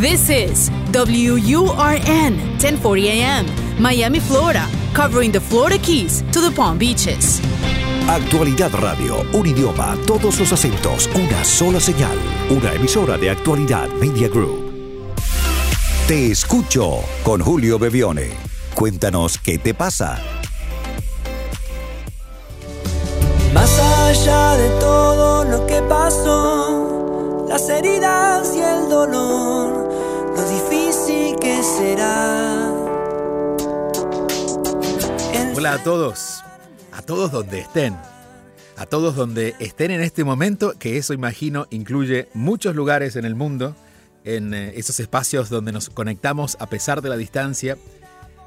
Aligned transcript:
This 0.00 0.30
is 0.30 0.70
WURN 0.92 2.32
1040 2.56 3.08
AM, 3.10 3.44
Miami, 3.78 4.18
Florida, 4.18 4.66
covering 4.94 5.30
the 5.30 5.40
Florida 5.40 5.76
Keys 5.76 6.22
to 6.32 6.40
the 6.40 6.50
Palm 6.50 6.78
Beaches. 6.78 7.38
Actualidad 8.08 8.70
Radio, 8.80 9.22
un 9.34 9.46
idioma, 9.46 9.98
todos 10.06 10.40
los 10.40 10.50
acentos, 10.54 11.10
una 11.14 11.44
sola 11.44 11.80
señal. 11.80 12.16
Una 12.48 12.72
emisora 12.72 13.18
de 13.18 13.28
Actualidad 13.28 13.90
Media 14.00 14.28
Group. 14.28 14.72
Te 16.08 16.30
escucho 16.30 17.00
con 17.22 17.42
Julio 17.42 17.78
Bebione. 17.78 18.30
Cuéntanos 18.72 19.36
qué 19.36 19.58
te 19.58 19.74
pasa. 19.74 20.18
Más 23.52 23.78
allá 23.78 24.56
de 24.56 24.70
todo 24.80 25.44
lo 25.44 25.66
que 25.66 25.82
pasó, 25.82 27.44
las 27.50 27.68
heridas 27.68 28.56
y 28.56 28.60
el 28.60 28.88
dolor, 28.88 29.89
lo 30.40 30.48
difícil 30.48 31.36
que 31.38 31.62
será. 31.62 32.72
Hola 35.54 35.74
a 35.74 35.82
todos, 35.82 36.42
a 36.92 37.02
todos 37.02 37.30
donde 37.30 37.58
estén, 37.58 37.94
a 38.76 38.86
todos 38.86 39.14
donde 39.14 39.54
estén 39.58 39.90
en 39.90 40.00
este 40.00 40.24
momento, 40.24 40.72
que 40.78 40.96
eso 40.96 41.12
imagino 41.12 41.66
incluye 41.70 42.28
muchos 42.32 42.74
lugares 42.74 43.16
en 43.16 43.26
el 43.26 43.34
mundo, 43.34 43.76
en 44.24 44.54
eh, 44.54 44.72
esos 44.76 44.98
espacios 45.00 45.50
donde 45.50 45.72
nos 45.72 45.90
conectamos 45.90 46.56
a 46.60 46.68
pesar 46.68 47.02
de 47.02 47.10
la 47.10 47.16
distancia, 47.18 47.76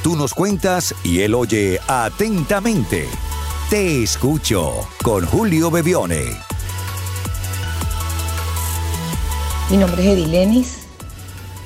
Tú 0.04 0.14
nos 0.14 0.34
cuentas 0.34 0.94
y 1.02 1.22
él 1.22 1.34
oye 1.34 1.80
atentamente. 1.88 3.08
Te 3.70 4.04
escucho 4.04 4.86
con 5.02 5.26
Julio 5.26 5.72
Bebione. 5.72 6.45
Mi 9.70 9.76
nombre 9.76 10.02
es 10.02 10.08
Edilenis. 10.08 10.78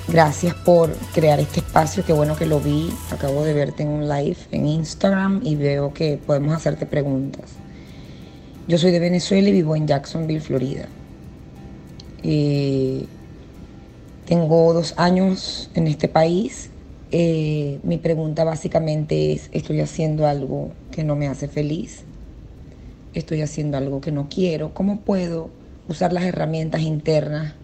Gracias 0.08 0.54
por 0.54 0.92
crear 1.14 1.38
este 1.40 1.60
espacio. 1.60 2.04
Qué 2.04 2.12
bueno 2.12 2.36
que 2.36 2.46
lo 2.46 2.60
vi. 2.60 2.90
Acabo 3.10 3.44
de 3.44 3.52
verte 3.52 3.82
en 3.82 3.90
un 3.90 4.08
live 4.08 4.38
en 4.50 4.66
Instagram 4.66 5.40
y 5.44 5.56
veo 5.56 5.92
que 5.92 6.18
podemos 6.18 6.54
hacerte 6.54 6.86
preguntas. 6.86 7.50
Yo 8.68 8.78
soy 8.78 8.90
de 8.90 9.00
Venezuela 9.00 9.48
y 9.48 9.52
vivo 9.52 9.76
en 9.76 9.86
Jacksonville, 9.86 10.40
Florida. 10.40 10.86
Eh, 12.22 13.04
tengo 14.26 14.72
dos 14.72 14.94
años 14.96 15.70
en 15.74 15.86
este 15.86 16.08
país 16.08 16.70
eh, 17.12 17.80
mi 17.82 17.98
pregunta 17.98 18.44
básicamente 18.44 19.32
es, 19.32 19.48
¿estoy 19.50 19.80
haciendo 19.80 20.26
algo 20.26 20.70
que 20.92 21.02
no 21.02 21.16
me 21.16 21.26
hace 21.26 21.48
feliz? 21.48 22.04
¿Estoy 23.14 23.42
haciendo 23.42 23.76
algo 23.76 24.00
que 24.00 24.12
no 24.12 24.28
quiero? 24.28 24.72
¿Cómo 24.74 25.00
puedo 25.00 25.50
usar 25.88 26.12
las 26.12 26.22
herramientas 26.22 26.82
internas 26.82 27.54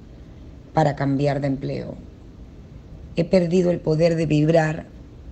para 0.76 0.94
cambiar 0.94 1.40
de 1.40 1.46
empleo? 1.46 1.96
He 3.16 3.24
perdido 3.24 3.70
el 3.70 3.80
poder 3.80 4.14
de 4.14 4.26
vibrar 4.26 4.86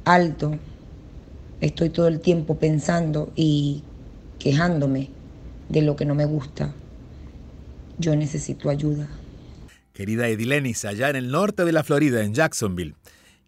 alto. 0.07 0.59
Estoy 1.61 1.91
todo 1.91 2.09
el 2.09 2.21
tiempo 2.21 2.59
pensando 2.59 3.31
y 3.37 3.83
quejándome 4.39 5.11
de 5.69 5.83
lo 5.83 5.97
que 5.97 6.07
no 6.07 6.15
me 6.15 6.25
gusta. 6.25 6.73
Yo 7.99 8.17
necesito 8.17 8.71
ayuda. 8.71 9.07
Querida 9.93 10.29
Edilenis, 10.29 10.87
allá 10.87 11.11
en 11.11 11.17
el 11.17 11.31
norte 11.31 11.67
de 11.67 11.73
la 11.73 11.85
Florida, 11.85 12.25
en 12.25 12.33
Jacksonville. 12.33 12.95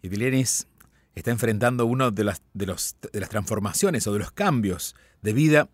Y 0.03 0.09
Dilenis 0.09 0.67
está 1.15 1.31
enfrentando 1.31 1.87
una 1.87 2.11
de 2.11 2.25
las, 2.25 2.43
de, 2.53 2.67
los, 2.67 2.95
de 3.11 3.19
las 3.19 3.29
transformaciones 3.29 4.05
o 4.05 4.13
de 4.13 4.19
los 4.19 4.31
cambios 4.31 4.93
de 5.23 5.33
vida 5.33 5.67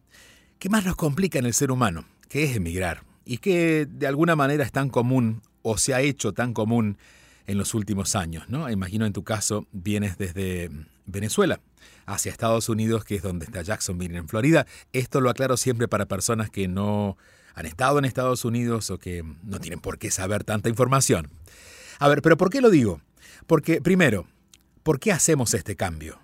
que 0.57 0.69
más 0.69 0.85
nos 0.85 0.95
complica 0.95 1.37
en 1.37 1.45
el 1.45 1.53
ser 1.53 1.69
humano, 1.69 2.05
que 2.29 2.45
es 2.45 2.55
emigrar, 2.55 3.03
y 3.25 3.39
que 3.39 3.85
de 3.89 4.07
alguna 4.07 4.37
manera 4.37 4.63
es 4.63 4.71
tan 4.71 4.87
común 4.87 5.41
o 5.63 5.77
se 5.77 5.93
ha 5.93 6.01
hecho 6.01 6.33
tan 6.33 6.53
común 6.53 6.97
en 7.47 7.57
los 7.57 7.73
últimos 7.73 8.15
años. 8.15 8.43
¿no? 8.47 8.69
Imagino 8.69 9.05
en 9.05 9.13
tu 9.13 9.23
caso 9.23 9.67
vienes 9.71 10.17
desde 10.17 10.69
Venezuela 11.05 11.59
hacia 12.05 12.31
Estados 12.31 12.69
Unidos, 12.69 13.03
que 13.05 13.15
es 13.15 13.23
donde 13.23 13.45
está 13.45 13.61
Jacksonville, 13.61 14.17
en 14.17 14.27
Florida. 14.27 14.67
Esto 14.91 15.21
lo 15.21 15.29
aclaro 15.29 15.57
siempre 15.57 15.87
para 15.87 16.05
personas 16.05 16.49
que 16.49 16.67
no 16.67 17.17
han 17.55 17.65
estado 17.65 17.99
en 17.99 18.05
Estados 18.05 18.45
Unidos 18.45 18.89
o 18.89 18.97
que 18.97 19.23
no 19.43 19.59
tienen 19.59 19.79
por 19.79 19.97
qué 19.97 20.11
saber 20.11 20.43
tanta 20.43 20.69
información. 20.69 21.29
A 21.99 22.07
ver, 22.07 22.21
pero 22.21 22.37
¿por 22.37 22.49
qué 22.49 22.61
lo 22.61 22.69
digo? 22.69 23.01
Porque, 23.47 23.81
primero, 23.81 24.27
¿por 24.83 24.99
qué 24.99 25.11
hacemos 25.11 25.53
este 25.53 25.75
cambio? 25.75 26.19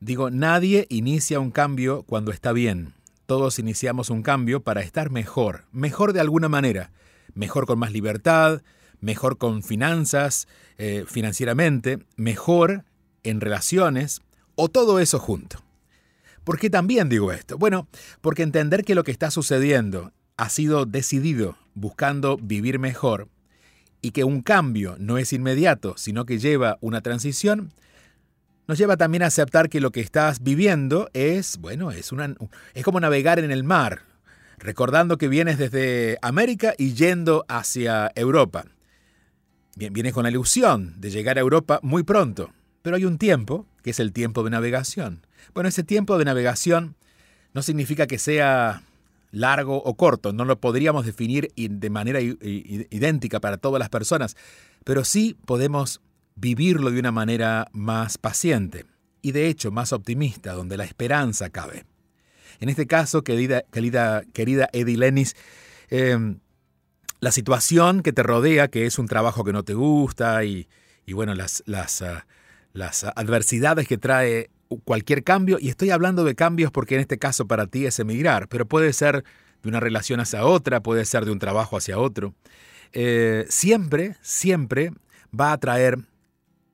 Digo, 0.00 0.30
nadie 0.30 0.86
inicia 0.90 1.40
un 1.40 1.50
cambio 1.50 2.02
cuando 2.02 2.32
está 2.32 2.52
bien. 2.52 2.94
Todos 3.26 3.58
iniciamos 3.58 4.10
un 4.10 4.22
cambio 4.22 4.60
para 4.62 4.82
estar 4.82 5.10
mejor, 5.10 5.64
mejor 5.72 6.12
de 6.12 6.20
alguna 6.20 6.48
manera, 6.48 6.90
mejor 7.34 7.66
con 7.66 7.78
más 7.78 7.92
libertad, 7.92 8.62
mejor 9.00 9.38
con 9.38 9.62
finanzas, 9.62 10.48
eh, 10.78 11.04
financieramente, 11.06 11.98
mejor 12.16 12.84
en 13.22 13.40
relaciones, 13.40 14.22
o 14.54 14.68
todo 14.68 14.98
eso 14.98 15.18
junto. 15.18 15.62
¿Por 16.44 16.58
qué 16.58 16.70
también 16.70 17.08
digo 17.08 17.32
esto? 17.32 17.58
Bueno, 17.58 17.88
porque 18.20 18.42
entender 18.42 18.84
que 18.84 18.94
lo 18.94 19.04
que 19.04 19.10
está 19.10 19.30
sucediendo 19.30 20.12
ha 20.36 20.48
sido 20.48 20.84
decidido 20.84 21.56
buscando 21.74 22.36
vivir 22.36 22.78
mejor 22.78 23.28
y 24.00 24.10
que 24.10 24.24
un 24.24 24.42
cambio 24.42 24.96
no 24.98 25.16
es 25.16 25.32
inmediato, 25.32 25.94
sino 25.96 26.26
que 26.26 26.38
lleva 26.38 26.76
una 26.80 27.00
transición, 27.00 27.72
nos 28.66 28.78
lleva 28.78 28.96
también 28.96 29.22
a 29.22 29.26
aceptar 29.26 29.68
que 29.68 29.80
lo 29.80 29.90
que 29.90 30.00
estás 30.00 30.42
viviendo 30.42 31.08
es, 31.14 31.58
bueno, 31.58 31.90
es, 31.90 32.12
una, 32.12 32.34
es 32.74 32.84
como 32.84 33.00
navegar 33.00 33.38
en 33.38 33.50
el 33.50 33.64
mar, 33.64 34.02
recordando 34.58 35.18
que 35.18 35.28
vienes 35.28 35.58
desde 35.58 36.18
América 36.22 36.74
y 36.76 36.94
yendo 36.94 37.44
hacia 37.48 38.10
Europa. 38.14 38.64
Vienes 39.76 40.12
con 40.12 40.22
la 40.22 40.30
ilusión 40.30 40.94
de 41.00 41.10
llegar 41.10 41.36
a 41.36 41.40
Europa 41.40 41.80
muy 41.82 42.04
pronto, 42.04 42.52
pero 42.82 42.96
hay 42.96 43.04
un 43.04 43.18
tiempo, 43.18 43.66
que 43.82 43.90
es 43.90 44.00
el 44.00 44.12
tiempo 44.12 44.44
de 44.44 44.50
navegación. 44.50 45.26
Bueno, 45.52 45.68
ese 45.68 45.82
tiempo 45.82 46.16
de 46.16 46.24
navegación 46.24 46.96
no 47.52 47.62
significa 47.62 48.06
que 48.06 48.18
sea 48.18 48.82
largo 49.32 49.82
o 49.82 49.94
corto, 49.94 50.32
no 50.32 50.44
lo 50.44 50.60
podríamos 50.60 51.06
definir 51.06 51.50
de 51.56 51.90
manera 51.90 52.20
idéntica 52.20 53.40
para 53.40 53.56
todas 53.56 53.80
las 53.80 53.88
personas, 53.88 54.36
pero 54.84 55.04
sí 55.04 55.36
podemos 55.44 56.00
vivirlo 56.36 56.90
de 56.90 57.00
una 57.00 57.12
manera 57.12 57.68
más 57.72 58.16
paciente 58.16 58.86
y 59.22 59.32
de 59.32 59.48
hecho 59.48 59.72
más 59.72 59.92
optimista, 59.92 60.52
donde 60.52 60.76
la 60.76 60.84
esperanza 60.84 61.50
cabe. 61.50 61.84
En 62.60 62.68
este 62.68 62.86
caso, 62.86 63.22
querida, 63.22 63.62
querida, 63.72 64.24
querida 64.32 64.68
em, 65.90 66.38
la 67.20 67.32
situación 67.32 68.02
que 68.02 68.12
te 68.12 68.22
rodea, 68.22 68.68
que 68.68 68.86
es 68.86 68.98
un 68.98 69.06
trabajo 69.06 69.44
que 69.44 69.52
no 69.52 69.62
te 69.62 69.74
gusta 69.74 70.44
y, 70.44 70.68
bueno, 71.12 71.34
las, 71.34 71.62
las, 71.66 72.02
ah, 72.02 72.26
las 72.72 73.04
adversidades 73.04 73.88
que 73.88 73.98
trae 73.98 74.50
cualquier 74.84 75.22
cambio, 75.22 75.58
y 75.60 75.68
estoy 75.68 75.90
hablando 75.90 76.24
de 76.24 76.34
cambios 76.34 76.70
porque 76.70 76.94
en 76.94 77.00
este 77.00 77.18
caso 77.18 77.46
para 77.46 77.66
ti 77.66 77.86
es 77.86 77.98
emigrar, 77.98 78.48
pero 78.48 78.66
puede 78.66 78.92
ser 78.92 79.24
de 79.62 79.68
una 79.68 79.80
relación 79.80 80.20
hacia 80.20 80.44
otra, 80.44 80.82
puede 80.82 81.04
ser 81.04 81.24
de 81.24 81.30
un 81.30 81.38
trabajo 81.38 81.76
hacia 81.76 81.98
otro. 81.98 82.34
Eh, 82.92 83.46
siempre, 83.48 84.16
siempre 84.20 84.92
va 85.38 85.52
a 85.52 85.58
traer 85.58 85.98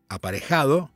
aparejado 0.08 0.90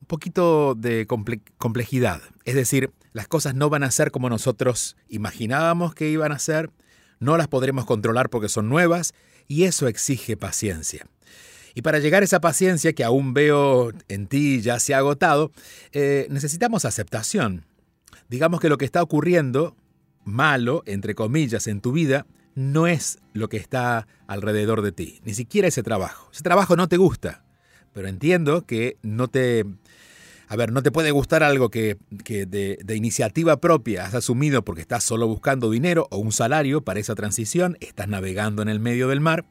un 0.00 0.06
poquito 0.06 0.74
de 0.74 1.06
complejidad. 1.06 2.20
Es 2.44 2.54
decir, 2.54 2.90
las 3.16 3.28
cosas 3.28 3.54
no 3.54 3.70
van 3.70 3.82
a 3.82 3.90
ser 3.90 4.10
como 4.10 4.28
nosotros 4.28 4.94
imaginábamos 5.08 5.94
que 5.94 6.10
iban 6.10 6.32
a 6.32 6.38
ser, 6.38 6.68
no 7.18 7.38
las 7.38 7.48
podremos 7.48 7.86
controlar 7.86 8.28
porque 8.28 8.50
son 8.50 8.68
nuevas 8.68 9.14
y 9.48 9.64
eso 9.64 9.88
exige 9.88 10.36
paciencia. 10.36 11.06
Y 11.74 11.80
para 11.80 11.98
llegar 11.98 12.20
a 12.20 12.26
esa 12.26 12.42
paciencia 12.42 12.92
que 12.92 13.04
aún 13.04 13.32
veo 13.32 13.90
en 14.08 14.26
ti 14.26 14.60
ya 14.60 14.78
se 14.80 14.92
ha 14.92 14.98
agotado, 14.98 15.50
eh, 15.92 16.26
necesitamos 16.28 16.84
aceptación. 16.84 17.64
Digamos 18.28 18.60
que 18.60 18.68
lo 18.68 18.76
que 18.76 18.84
está 18.84 19.02
ocurriendo, 19.02 19.74
malo, 20.26 20.82
entre 20.84 21.14
comillas, 21.14 21.68
en 21.68 21.80
tu 21.80 21.92
vida, 21.92 22.26
no 22.54 22.86
es 22.86 23.18
lo 23.32 23.48
que 23.48 23.56
está 23.56 24.06
alrededor 24.26 24.82
de 24.82 24.92
ti, 24.92 25.20
ni 25.24 25.32
siquiera 25.32 25.68
ese 25.68 25.82
trabajo. 25.82 26.28
Ese 26.34 26.42
trabajo 26.42 26.76
no 26.76 26.86
te 26.86 26.98
gusta, 26.98 27.46
pero 27.94 28.08
entiendo 28.08 28.66
que 28.66 28.98
no 29.00 29.28
te... 29.28 29.64
A 30.48 30.54
ver, 30.54 30.70
no 30.72 30.82
te 30.82 30.92
puede 30.92 31.10
gustar 31.10 31.42
algo 31.42 31.70
que, 31.70 31.98
de, 32.10 32.96
iniciativa 32.96 33.60
propia 33.60 34.04
has 34.04 34.14
asumido 34.14 34.64
porque 34.64 34.80
estás 34.80 35.02
solo 35.02 35.26
buscando 35.26 35.70
dinero 35.70 36.06
o 36.10 36.18
un 36.18 36.30
salario 36.30 36.82
para 36.82 37.00
esa 37.00 37.16
transición, 37.16 37.76
estás 37.80 38.06
navegando 38.08 38.62
en 38.62 38.68
el 38.68 38.78
medio 38.78 39.08
del 39.08 39.20
mar, 39.20 39.44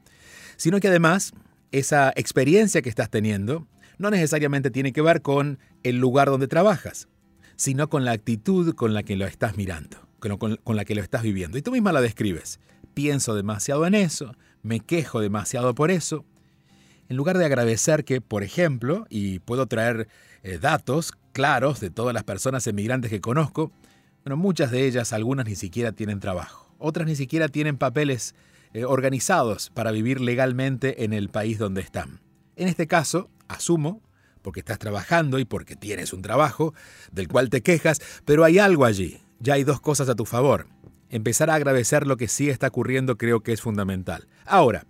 sino 0.56 0.80
que 0.80 0.88
además 0.88 1.32
esa 1.70 2.12
experiencia 2.16 2.80
que 2.80 2.88
estás 2.88 3.10
teniendo 3.10 3.66
no 3.98 4.10
necesariamente 4.10 4.70
tiene 4.70 4.92
que 4.92 5.02
ver 5.02 5.20
con 5.20 5.58
el 5.82 5.98
lugar 5.98 6.28
donde 6.28 6.48
trabajas, 6.48 7.08
sino 7.56 7.88
con 7.90 8.06
la 8.06 8.12
actitud 8.12 8.74
con 8.74 8.94
la 8.94 9.02
que 9.02 9.16
lo 9.16 9.26
estás 9.26 9.56
mirando, 9.56 9.98
con, 10.18 10.56
con 10.56 10.76
la 10.76 10.84
que 10.86 10.94
lo 10.94 11.02
estás 11.02 11.22
viviendo. 11.22 11.58
Y 11.58 11.62
tú 11.62 11.72
misma 11.72 11.92
la 11.92 12.00
describes. 12.00 12.58
Pienso 12.94 13.34
demasiado 13.34 13.86
en 13.86 13.94
eso, 13.94 14.34
me 14.62 14.80
quejo 14.80 15.20
demasiado 15.20 15.74
por 15.74 15.90
eso. 15.90 16.24
En 17.08 17.16
lugar 17.16 17.38
de 17.38 17.44
agradecer 17.44 18.04
que, 18.04 18.20
por 18.20 18.42
ejemplo, 18.42 19.06
y 19.08 19.38
puedo 19.38 19.66
traer 19.66 20.08
eh, 20.42 20.58
datos 20.58 21.12
claros 21.32 21.80
de 21.80 21.90
todas 21.90 22.12
las 22.14 22.24
personas 22.24 22.66
emigrantes 22.66 23.10
que 23.10 23.20
conozco, 23.20 23.70
bueno, 24.24 24.36
muchas 24.36 24.70
de 24.72 24.86
ellas, 24.86 25.12
algunas 25.12 25.46
ni 25.46 25.54
siquiera 25.54 25.92
tienen 25.92 26.18
trabajo, 26.18 26.74
otras 26.78 27.06
ni 27.06 27.14
siquiera 27.14 27.48
tienen 27.48 27.78
papeles 27.78 28.34
eh, 28.72 28.84
organizados 28.84 29.70
para 29.70 29.92
vivir 29.92 30.20
legalmente 30.20 31.04
en 31.04 31.12
el 31.12 31.28
país 31.28 31.58
donde 31.58 31.80
están. 31.80 32.20
En 32.56 32.66
este 32.68 32.86
caso, 32.88 33.30
asumo, 33.46 34.02
porque 34.42 34.60
estás 34.60 34.78
trabajando 34.78 35.38
y 35.38 35.44
porque 35.44 35.76
tienes 35.76 36.12
un 36.12 36.22
trabajo 36.22 36.74
del 37.12 37.28
cual 37.28 37.50
te 37.50 37.62
quejas, 37.62 38.00
pero 38.24 38.44
hay 38.44 38.58
algo 38.58 38.84
allí. 38.84 39.20
Ya 39.38 39.54
hay 39.54 39.64
dos 39.64 39.80
cosas 39.80 40.08
a 40.08 40.14
tu 40.14 40.24
favor. 40.24 40.66
Empezar 41.08 41.50
a 41.50 41.54
agradecer 41.54 42.06
lo 42.06 42.16
que 42.16 42.28
sí 42.28 42.48
está 42.48 42.68
ocurriendo 42.68 43.16
creo 43.16 43.40
que 43.40 43.52
es 43.52 43.60
fundamental. 43.60 44.26
Ahora, 44.44 44.86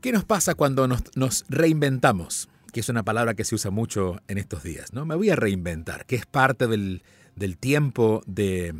¿qué 0.00 0.12
nos 0.12 0.24
pasa 0.24 0.54
cuando 0.54 0.86
nos, 0.88 1.44
reinventamos? 1.48 2.48
Que 2.72 2.80
es 2.80 2.88
una 2.88 3.02
palabra 3.02 3.34
que 3.34 3.44
se 3.44 3.54
usa 3.54 3.70
mucho 3.70 4.20
en 4.28 4.38
estos 4.38 4.62
días, 4.62 4.92
¿no? 4.92 5.06
Me 5.06 5.14
voy 5.14 5.30
a 5.30 5.36
reinventar, 5.36 6.06
que 6.06 6.16
es 6.16 6.26
parte 6.26 6.66
del, 6.66 7.02
del 7.34 7.56
tiempo 7.56 8.22
de 8.26 8.74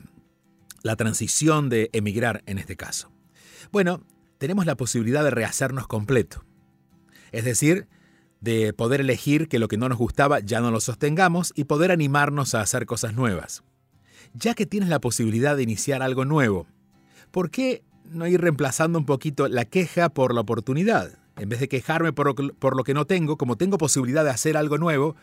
la 0.82 0.96
transición 0.96 1.68
de 1.68 1.90
emigrar 1.92 2.42
en 2.46 2.58
este 2.58 2.76
caso. 2.76 3.10
Bueno, 3.72 4.04
tenemos 4.38 4.66
la 4.66 4.76
posibilidad 4.76 5.24
de 5.24 5.30
rehacernos 5.30 5.86
completo. 5.86 6.44
Es 7.32 7.44
decir, 7.44 7.88
de 8.40 8.72
poder 8.72 9.00
elegir 9.00 9.48
que 9.48 9.58
lo 9.58 9.68
que 9.68 9.76
no 9.76 9.88
nos 9.88 9.98
gustaba 9.98 10.40
ya 10.40 10.60
no 10.60 10.70
lo 10.70 10.80
sostengamos 10.80 11.52
y 11.56 11.64
poder 11.64 11.90
animarnos 11.90 12.54
a 12.54 12.60
hacer 12.60 12.86
cosas 12.86 13.14
nuevas. 13.14 13.64
Ya 14.34 14.54
que 14.54 14.66
tienes 14.66 14.88
la 14.88 15.00
posibilidad 15.00 15.56
de 15.56 15.62
iniciar 15.62 16.02
algo 16.02 16.24
nuevo, 16.24 16.66
¿por 17.30 17.50
qué 17.50 17.82
no 18.10 18.26
ir 18.26 18.40
reemplazando 18.40 18.98
un 18.98 19.06
poquito 19.06 19.48
la 19.48 19.64
queja 19.64 20.08
por 20.08 20.34
la 20.34 20.40
oportunidad? 20.40 21.18
En 21.36 21.48
vez 21.48 21.60
de 21.60 21.68
quejarme 21.68 22.12
por, 22.12 22.54
por 22.56 22.76
lo 22.76 22.84
que 22.84 22.94
no 22.94 23.04
tengo, 23.04 23.36
como 23.36 23.56
tengo 23.56 23.78
posibilidad 23.78 24.24
de 24.24 24.30
hacer 24.30 24.56
algo 24.56 24.78
nuevo, 24.78 25.16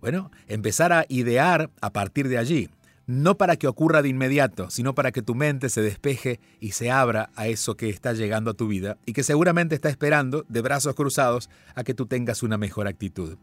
bueno, 0.00 0.30
empezar 0.48 0.92
a 0.92 1.04
idear 1.08 1.70
a 1.80 1.92
partir 1.92 2.28
de 2.28 2.38
allí 2.38 2.70
no 3.10 3.36
para 3.36 3.56
que 3.56 3.66
ocurra 3.66 4.02
de 4.02 4.08
inmediato, 4.08 4.70
sino 4.70 4.94
para 4.94 5.10
que 5.10 5.20
tu 5.20 5.34
mente 5.34 5.68
se 5.68 5.82
despeje 5.82 6.38
y 6.60 6.72
se 6.72 6.92
abra 6.92 7.30
a 7.34 7.48
eso 7.48 7.76
que 7.76 7.88
está 7.88 8.12
llegando 8.12 8.52
a 8.52 8.54
tu 8.54 8.68
vida 8.68 8.98
y 9.04 9.14
que 9.14 9.24
seguramente 9.24 9.74
está 9.74 9.88
esperando, 9.88 10.44
de 10.48 10.60
brazos 10.60 10.94
cruzados, 10.94 11.50
a 11.74 11.82
que 11.82 11.92
tú 11.92 12.06
tengas 12.06 12.44
una 12.44 12.56
mejor 12.56 12.86
actitud. 12.86 13.36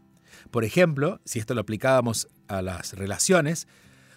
Por 0.50 0.64
ejemplo, 0.64 1.20
si 1.24 1.38
esto 1.38 1.52
lo 1.54 1.60
aplicábamos 1.60 2.28
a 2.48 2.62
las 2.62 2.94
relaciones 2.94 3.68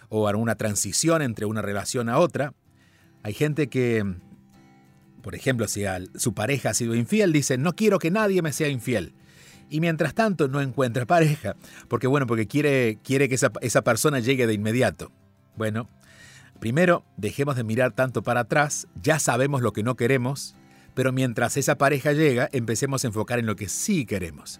o 0.07 0.29
a 0.29 0.35
una 0.37 0.55
transición 0.55 1.21
entre 1.21 1.45
una 1.45 1.61
relación 1.61 2.07
a 2.07 2.19
otra, 2.19 2.53
hay 3.21 3.33
gente 3.33 3.67
que, 3.67 4.05
por 5.21 5.35
ejemplo, 5.35 5.67
si 5.67 5.83
su 6.15 6.33
pareja 6.33 6.71
ha 6.71 6.73
sido 6.73 6.95
infiel, 6.95 7.33
dice, 7.33 7.57
no 7.57 7.75
quiero 7.75 7.99
que 7.99 8.11
nadie 8.11 8.41
me 8.41 8.53
sea 8.53 8.69
infiel 8.69 9.13
y 9.71 9.79
mientras 9.79 10.13
tanto 10.13 10.49
no 10.49 10.59
encuentra 10.59 11.05
pareja, 11.05 11.55
porque 11.87 12.05
bueno, 12.05 12.27
porque 12.27 12.45
quiere, 12.45 12.99
quiere 13.03 13.29
que 13.29 13.35
esa, 13.35 13.51
esa, 13.61 13.83
persona 13.83 14.19
llegue 14.19 14.45
de 14.45 14.53
inmediato. 14.53 15.13
Bueno, 15.55 15.87
primero 16.59 17.05
dejemos 17.15 17.55
de 17.55 17.63
mirar 17.63 17.93
tanto 17.93 18.21
para 18.21 18.41
atrás, 18.41 18.87
ya 19.01 19.17
sabemos 19.17 19.61
lo 19.61 19.71
que 19.71 19.81
no 19.81 19.95
queremos, 19.95 20.55
pero 20.93 21.13
mientras 21.13 21.55
esa 21.55 21.77
pareja 21.77 22.11
llega, 22.11 22.49
empecemos 22.51 23.03
a 23.03 23.07
enfocar 23.07 23.39
en 23.39 23.45
lo 23.45 23.55
que 23.55 23.69
sí 23.69 24.05
queremos. 24.05 24.59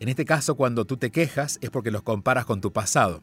En 0.00 0.08
este 0.08 0.24
caso, 0.24 0.56
cuando 0.56 0.84
tú 0.84 0.96
te 0.96 1.12
quejas 1.12 1.58
es 1.62 1.70
porque 1.70 1.92
los 1.92 2.02
comparas 2.02 2.44
con 2.44 2.60
tu 2.60 2.72
pasado. 2.72 3.22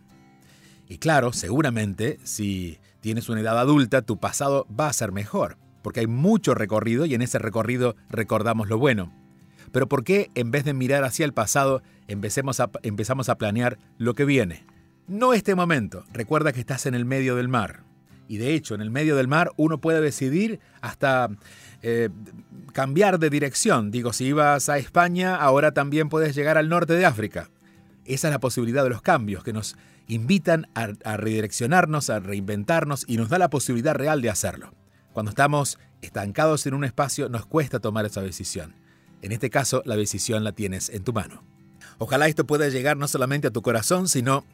Y 0.88 0.97
claro, 1.00 1.33
seguramente, 1.33 2.19
si 2.23 2.80
tienes 3.01 3.27
una 3.27 3.41
edad 3.41 3.59
adulta, 3.59 4.01
tu 4.01 4.18
pasado 4.18 4.65
va 4.80 4.88
a 4.88 4.94
ser 4.94 5.12
mejor, 5.12 5.57
porque 5.88 6.01
hay 6.01 6.07
mucho 6.07 6.54
recorrido 6.54 7.06
y 7.06 7.16
en 7.16 7.22
ese 7.22 7.39
recorrido 7.39 7.95
recordamos 8.10 8.68
lo 8.68 8.78
bueno. 8.78 9.13
Pero 9.72 9.88
¿por 9.88 10.04
qué 10.04 10.31
en 10.36 10.51
vez 10.51 10.66
de 10.66 10.74
mirar 10.74 11.06
hacia 11.06 11.24
el 11.24 11.31
pasado, 11.31 11.81
empecemos 12.10 12.62
empezamos 12.84 13.30
a 13.30 13.38
planear 13.38 13.80
lo 13.98 14.13
que 14.13 14.25
viene? 14.25 14.66
No 15.07 15.34
este 15.34 15.56
momento. 15.56 16.04
Recuerda 16.12 16.51
que 16.51 16.60
estás 16.60 16.88
en 16.88 16.94
el 16.94 17.06
medio 17.06 17.38
del 17.38 17.48
mar. 17.48 17.84
Y 18.28 18.36
de 18.36 18.54
hecho, 18.54 18.75
en 18.75 18.81
el 18.81 18.92
medio 18.92 19.16
del 19.16 19.30
mar 19.30 19.54
uno 19.56 19.78
puede 19.78 20.01
decidir 20.01 20.60
hasta 20.81 21.30
eh, 21.81 22.10
cambiar 22.74 23.18
de 23.18 23.30
dirección. 23.30 23.90
Digo, 23.90 24.12
si 24.12 24.25
ibas 24.25 24.68
a 24.68 24.80
España, 24.80 25.38
ahora 25.38 25.72
también 25.72 26.10
puedes 26.10 26.36
llegar 26.36 26.57
al 26.57 26.68
norte 26.68 26.95
de 26.95 27.06
África. 27.06 27.50
Esa 28.04 28.28
es 28.28 28.33
la 28.33 28.42
posibilidad 28.42 28.83
de 28.83 28.90
los 28.90 29.01
cambios 29.01 29.42
que 29.42 29.54
nos 29.54 29.78
invitan 30.10 30.68
a, 30.75 30.90
a 31.06 31.16
redireccionarnos, 31.16 32.10
a 32.10 32.19
reinventarnos 32.19 33.06
y 33.07 33.16
nos 33.16 33.30
da 33.30 33.40
la 33.40 33.50
posibilidad 33.50 33.95
real 33.95 34.22
de 34.22 34.30
hacerlo. 34.31 34.74
Cuando 35.18 35.31
estamos 35.31 35.80
estancados 36.04 36.68
en 36.68 36.75
un 36.75 36.84
espacio 36.84 37.28
nos 37.28 37.48
cuesta 37.48 37.80
tomar 37.80 38.06
esa 38.06 38.22
decisión. 38.22 38.75
En 39.24 39.31
este 39.31 39.50
caso, 39.50 39.81
la 39.84 39.96
decisión 39.96 40.44
la 40.44 40.52
tienes 40.52 40.90
en 40.90 41.04
tu 41.04 41.12
mano. 41.12 41.44
Ojalá 41.98 42.28
esto 42.28 42.46
pueda 42.46 42.69
llegar 42.69 42.98
no 42.98 43.08
solamente 43.08 43.48
a 43.48 43.52
tu 43.52 43.64
corazón, 43.64 44.10
sino 44.10 44.46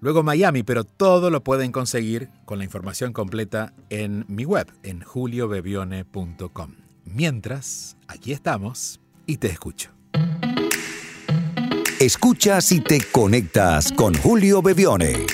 luego 0.00 0.22
Miami, 0.22 0.62
pero 0.62 0.84
todo 0.84 1.30
lo 1.30 1.42
pueden 1.42 1.72
conseguir 1.72 2.30
con 2.44 2.58
la 2.58 2.64
información 2.64 3.12
completa 3.12 3.74
en 3.90 4.24
mi 4.28 4.44
web, 4.44 4.70
en 4.82 5.02
juliobebione.com. 5.02 6.74
Mientras, 7.04 7.96
aquí 8.08 8.32
estamos 8.32 9.00
y 9.26 9.36
te 9.36 9.48
escucho. 9.48 9.90
Escuchas 12.00 12.72
y 12.72 12.80
te 12.80 13.00
conectas 13.10 13.92
con 13.92 14.14
Julio 14.14 14.60
Bebione. 14.60 15.26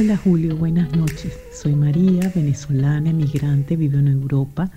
Hola 0.00 0.16
Julio, 0.16 0.56
buenas 0.56 0.94
noches. 0.94 1.36
Soy 1.52 1.74
María, 1.74 2.30
venezolana, 2.32 3.10
emigrante, 3.10 3.74
vivo 3.74 3.98
en 3.98 4.06
Europa. 4.06 4.70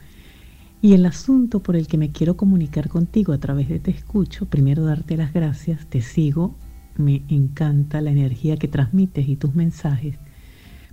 Y 0.81 0.93
el 0.93 1.05
asunto 1.05 1.59
por 1.59 1.75
el 1.75 1.85
que 1.85 1.99
me 1.99 2.11
quiero 2.11 2.35
comunicar 2.35 2.89
contigo 2.89 3.31
a 3.31 3.37
través 3.37 3.69
de 3.69 3.79
Te 3.79 3.91
Escucho, 3.91 4.47
primero 4.47 4.83
darte 4.83 5.15
las 5.17 5.31
gracias, 5.31 5.85
te 5.85 6.01
sigo, 6.01 6.55
me 6.97 7.21
encanta 7.27 8.01
la 8.01 8.09
energía 8.09 8.57
que 8.57 8.67
transmites 8.67 9.29
y 9.29 9.35
tus 9.35 9.53
mensajes, 9.53 10.17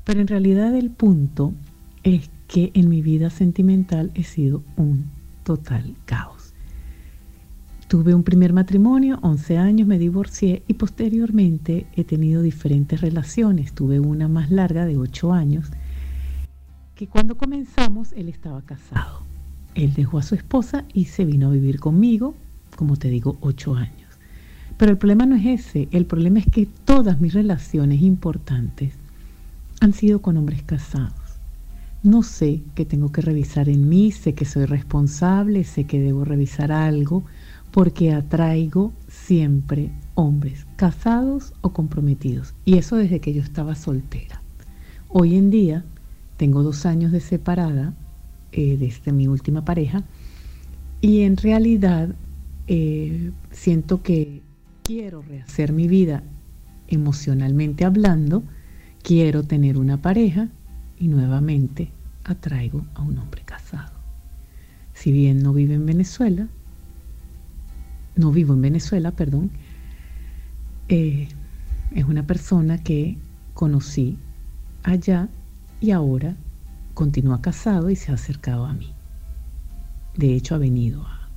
pero 0.04 0.20
en 0.20 0.26
realidad 0.26 0.76
el 0.76 0.90
punto 0.90 1.54
es 2.02 2.28
que 2.48 2.70
en 2.74 2.90
mi 2.90 3.00
vida 3.00 3.30
sentimental 3.30 4.10
he 4.14 4.24
sido 4.24 4.62
un 4.76 5.06
total 5.42 5.94
caos. 6.04 6.37
Tuve 7.88 8.14
un 8.14 8.22
primer 8.22 8.52
matrimonio, 8.52 9.18
11 9.22 9.56
años, 9.56 9.88
me 9.88 9.98
divorcié 9.98 10.62
y 10.66 10.74
posteriormente 10.74 11.86
he 11.96 12.04
tenido 12.04 12.42
diferentes 12.42 13.00
relaciones. 13.00 13.72
Tuve 13.72 13.98
una 13.98 14.28
más 14.28 14.50
larga 14.50 14.84
de 14.84 14.98
8 14.98 15.32
años, 15.32 15.70
que 16.94 17.06
cuando 17.06 17.38
comenzamos 17.38 18.12
él 18.12 18.28
estaba 18.28 18.60
casado. 18.60 19.22
Él 19.74 19.94
dejó 19.94 20.18
a 20.18 20.22
su 20.22 20.34
esposa 20.34 20.84
y 20.92 21.06
se 21.06 21.24
vino 21.24 21.48
a 21.48 21.52
vivir 21.52 21.80
conmigo, 21.80 22.34
como 22.76 22.96
te 22.96 23.08
digo, 23.08 23.38
8 23.40 23.76
años. 23.76 24.18
Pero 24.76 24.92
el 24.92 24.98
problema 24.98 25.24
no 25.24 25.36
es 25.36 25.46
ese, 25.46 25.88
el 25.90 26.04
problema 26.04 26.40
es 26.40 26.46
que 26.46 26.66
todas 26.66 27.22
mis 27.22 27.32
relaciones 27.32 28.02
importantes 28.02 28.92
han 29.80 29.94
sido 29.94 30.20
con 30.20 30.36
hombres 30.36 30.62
casados. 30.62 31.14
No 32.02 32.22
sé 32.22 32.60
qué 32.74 32.84
tengo 32.84 33.10
que 33.12 33.22
revisar 33.22 33.70
en 33.70 33.88
mí, 33.88 34.12
sé 34.12 34.34
que 34.34 34.44
soy 34.44 34.66
responsable, 34.66 35.64
sé 35.64 35.84
que 35.84 35.98
debo 35.98 36.26
revisar 36.26 36.70
algo, 36.70 37.24
porque 37.70 38.12
atraigo 38.12 38.92
siempre 39.08 39.90
hombres 40.14 40.66
casados 40.76 41.52
o 41.60 41.72
comprometidos. 41.72 42.54
Y 42.64 42.78
eso 42.78 42.96
desde 42.96 43.20
que 43.20 43.32
yo 43.32 43.42
estaba 43.42 43.74
soltera. 43.74 44.42
Hoy 45.08 45.36
en 45.36 45.50
día 45.50 45.84
tengo 46.36 46.62
dos 46.62 46.86
años 46.86 47.12
de 47.12 47.20
separada 47.20 47.94
eh, 48.52 48.76
desde 48.78 49.12
mi 49.12 49.26
última 49.26 49.64
pareja 49.64 50.02
y 51.00 51.22
en 51.22 51.36
realidad 51.36 52.14
eh, 52.66 53.30
siento 53.50 54.02
que 54.02 54.42
quiero 54.82 55.22
rehacer 55.22 55.72
mi 55.72 55.88
vida 55.88 56.22
emocionalmente 56.88 57.84
hablando, 57.84 58.42
quiero 59.02 59.42
tener 59.42 59.78
una 59.78 60.00
pareja 60.00 60.48
y 60.98 61.08
nuevamente 61.08 61.92
atraigo 62.24 62.84
a 62.94 63.02
un 63.02 63.18
hombre 63.18 63.42
casado. 63.44 63.92
Si 64.94 65.12
bien 65.12 65.42
no 65.42 65.52
vive 65.52 65.74
en 65.74 65.86
Venezuela, 65.86 66.48
no 68.18 68.32
vivo 68.32 68.52
en 68.52 68.60
Venezuela, 68.60 69.12
perdón, 69.12 69.50
eh, 70.88 71.28
es 71.94 72.04
una 72.04 72.26
persona 72.26 72.82
que 72.82 73.16
conocí 73.54 74.18
allá 74.82 75.28
y 75.80 75.92
ahora 75.92 76.36
continúa 76.94 77.40
casado 77.40 77.90
y 77.90 77.96
se 77.96 78.10
ha 78.10 78.14
acercado 78.14 78.66
a 78.66 78.72
mí. 78.72 78.92
De 80.16 80.34
hecho, 80.34 80.56
ha 80.56 80.58
venido 80.58 81.06
a, 81.06 81.28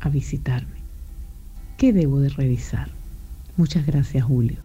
a 0.00 0.08
visitarme. 0.08 0.80
¿Qué 1.76 1.92
debo 1.92 2.20
de 2.20 2.28
revisar? 2.28 2.88
Muchas 3.56 3.84
gracias, 3.84 4.24
Julio. 4.24 4.58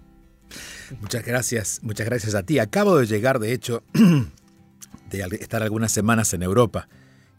Muchas 1.01 1.25
gracias, 1.25 1.79
muchas 1.81 2.05
gracias 2.05 2.35
a 2.35 2.43
ti. 2.43 2.59
Acabo 2.59 2.97
de 2.97 3.07
llegar, 3.07 3.39
de 3.39 3.53
hecho, 3.53 3.83
de 5.09 5.21
estar 5.39 5.63
algunas 5.63 5.91
semanas 5.91 6.33
en 6.33 6.43
Europa 6.43 6.87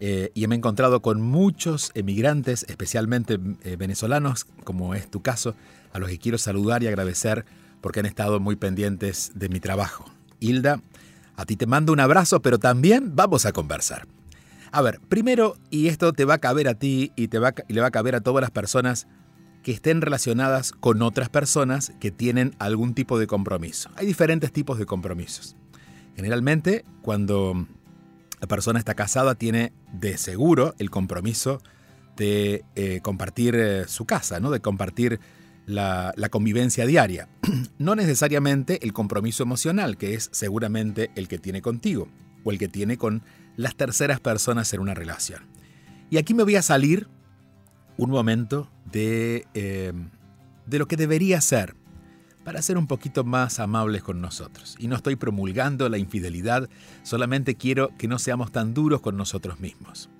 eh, 0.04 0.32
y 0.34 0.44
me 0.48 0.56
he 0.56 0.58
encontrado 0.58 1.00
con 1.00 1.20
muchos 1.20 1.92
emigrantes, 1.94 2.66
especialmente 2.68 3.38
eh, 3.62 3.76
venezolanos, 3.76 4.46
como 4.64 4.96
es 4.96 5.08
tu 5.08 5.22
caso, 5.22 5.54
a 5.92 6.00
los 6.00 6.08
que 6.08 6.18
quiero 6.18 6.38
saludar 6.38 6.82
y 6.82 6.88
agradecer 6.88 7.44
porque 7.80 8.00
han 8.00 8.06
estado 8.06 8.40
muy 8.40 8.56
pendientes 8.56 9.30
de 9.36 9.48
mi 9.48 9.60
trabajo. 9.60 10.06
Hilda, 10.40 10.82
a 11.36 11.46
ti 11.46 11.54
te 11.54 11.66
mando 11.66 11.92
un 11.92 12.00
abrazo, 12.00 12.42
pero 12.42 12.58
también 12.58 13.14
vamos 13.14 13.46
a 13.46 13.52
conversar. 13.52 14.08
A 14.72 14.82
ver, 14.82 14.98
primero, 15.08 15.56
y 15.70 15.86
esto 15.86 16.12
te 16.12 16.24
va 16.24 16.34
a 16.34 16.38
caber 16.38 16.66
a 16.66 16.74
ti 16.74 17.12
y, 17.14 17.28
te 17.28 17.38
va, 17.38 17.54
y 17.68 17.72
le 17.72 17.80
va 17.80 17.86
a 17.86 17.92
caber 17.92 18.16
a 18.16 18.22
todas 18.22 18.40
las 18.40 18.50
personas 18.50 19.06
que 19.62 19.70
estén 19.70 20.00
relacionadas 20.00 20.72
con 20.72 21.00
otras 21.02 21.28
personas 21.28 21.92
que 22.00 22.10
tienen 22.10 22.56
algún 22.58 22.94
tipo 22.94 23.20
de 23.20 23.28
compromiso. 23.28 23.88
Hay 23.94 24.06
diferentes 24.06 24.50
tipos 24.52 24.78
de 24.80 24.86
compromisos. 24.86 25.54
Generalmente, 26.16 26.84
cuando 27.02 27.68
la 28.42 28.48
persona 28.48 28.80
está 28.80 28.94
casada, 28.94 29.36
tiene 29.36 29.72
de 29.92 30.18
seguro 30.18 30.74
el 30.78 30.90
compromiso 30.90 31.62
de 32.16 32.64
eh, 32.74 32.98
compartir 33.00 33.54
eh, 33.54 33.84
su 33.86 34.04
casa, 34.04 34.40
¿no? 34.40 34.50
de 34.50 34.58
compartir 34.58 35.20
la, 35.64 36.12
convivencia 36.28 36.84
diaria. 36.84 37.28
no 37.78 37.94
necesariamente 37.94 38.84
el 38.84 38.92
compromiso 38.92 39.44
emocional, 39.44 39.96
que 39.96 40.14
es 40.14 40.28
seguramente 40.32 41.12
el 41.14 41.28
que 41.28 41.38
tiene 41.38 41.62
contigo 41.62 42.08
o 42.42 42.50
el 42.50 42.58
que 42.58 42.66
tiene 42.66 42.98
con 42.98 43.22
las 43.56 43.76
terceras 43.76 44.18
personas 44.18 44.72
en 44.74 44.80
una 44.80 44.94
relación. 44.94 45.42
Y 46.10 46.16
aquí 46.16 46.34
me 46.34 46.42
voy 46.42 46.56
a 46.56 46.62
salir 46.62 47.06
un 47.96 48.10
momento 48.10 48.68
de, 48.90 49.46
eh, 49.54 49.92
de 50.66 50.78
lo 50.80 50.88
que 50.88 50.96
debería 50.96 51.40
ser 51.40 51.76
para 52.44 52.62
ser 52.62 52.76
un 52.76 52.86
poquito 52.86 53.24
más 53.24 53.60
amables 53.60 54.02
con 54.02 54.20
nosotros. 54.20 54.76
Y 54.78 54.88
no 54.88 54.96
estoy 54.96 55.16
promulgando 55.16 55.88
la 55.88 55.98
infidelidad, 55.98 56.68
solamente 57.02 57.56
quiero 57.56 57.90
que 57.98 58.08
no 58.08 58.18
seamos 58.18 58.52
tan 58.52 58.74
duros 58.74 59.00
con 59.00 59.16
nosotros 59.16 59.60
mismos. 59.60 60.10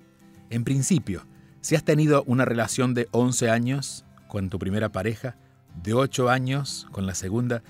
En 0.49 0.63
principio, 0.63 1.25
si 1.61 1.75
has 1.75 1.83
tenido 1.83 2.23
una 2.23 2.45
relación 2.45 2.93
de 2.93 3.07
11 3.11 3.49
años 3.49 4.05
con 4.27 4.49
tu 4.49 4.59
primera 4.59 4.91
pareja, 4.91 5.35
de 5.81 5.93
8 5.93 6.29
años 6.29 6.87
con 6.91 7.05
la 7.05 7.15
segunda, 7.15 7.63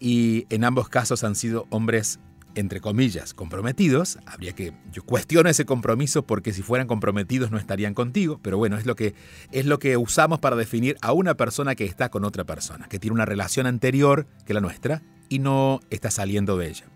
y 0.00 0.46
en 0.50 0.64
ambos 0.64 0.88
casos 0.88 1.24
han 1.24 1.34
sido 1.34 1.66
hombres 1.70 2.20
entre 2.54 2.80
comillas, 2.80 3.34
comprometidos, 3.34 4.18
habría 4.26 4.52
que, 4.54 4.72
yo 4.92 5.02
cuestiono 5.02 5.48
ese 5.48 5.64
compromiso 5.64 6.26
porque 6.26 6.52
si 6.52 6.62
fueran 6.62 6.86
comprometidos 6.86 7.50
no 7.50 7.58
estarían 7.58 7.94
contigo, 7.94 8.38
pero 8.42 8.58
bueno, 8.58 8.76
es 8.76 8.86
lo 8.86 8.94
que, 8.94 9.14
es 9.52 9.66
lo 9.66 9.78
que 9.78 9.96
usamos 9.96 10.38
para 10.38 10.56
definir 10.56 10.96
a 11.02 11.12
una 11.12 11.34
persona 11.34 11.74
que 11.74 11.84
está 11.84 12.10
con 12.10 12.24
otra 12.24 12.44
persona, 12.44 12.88
que 12.88 12.98
tiene 12.98 13.14
una 13.14 13.24
relación 13.24 13.66
anterior 13.66 14.26
que 14.46 14.54
la 14.54 14.60
nuestra 14.60 15.02
y 15.28 15.38
no 15.38 15.80
está 15.90 16.10
saliendo 16.10 16.56
de 16.56 16.68
ella. 16.68 16.86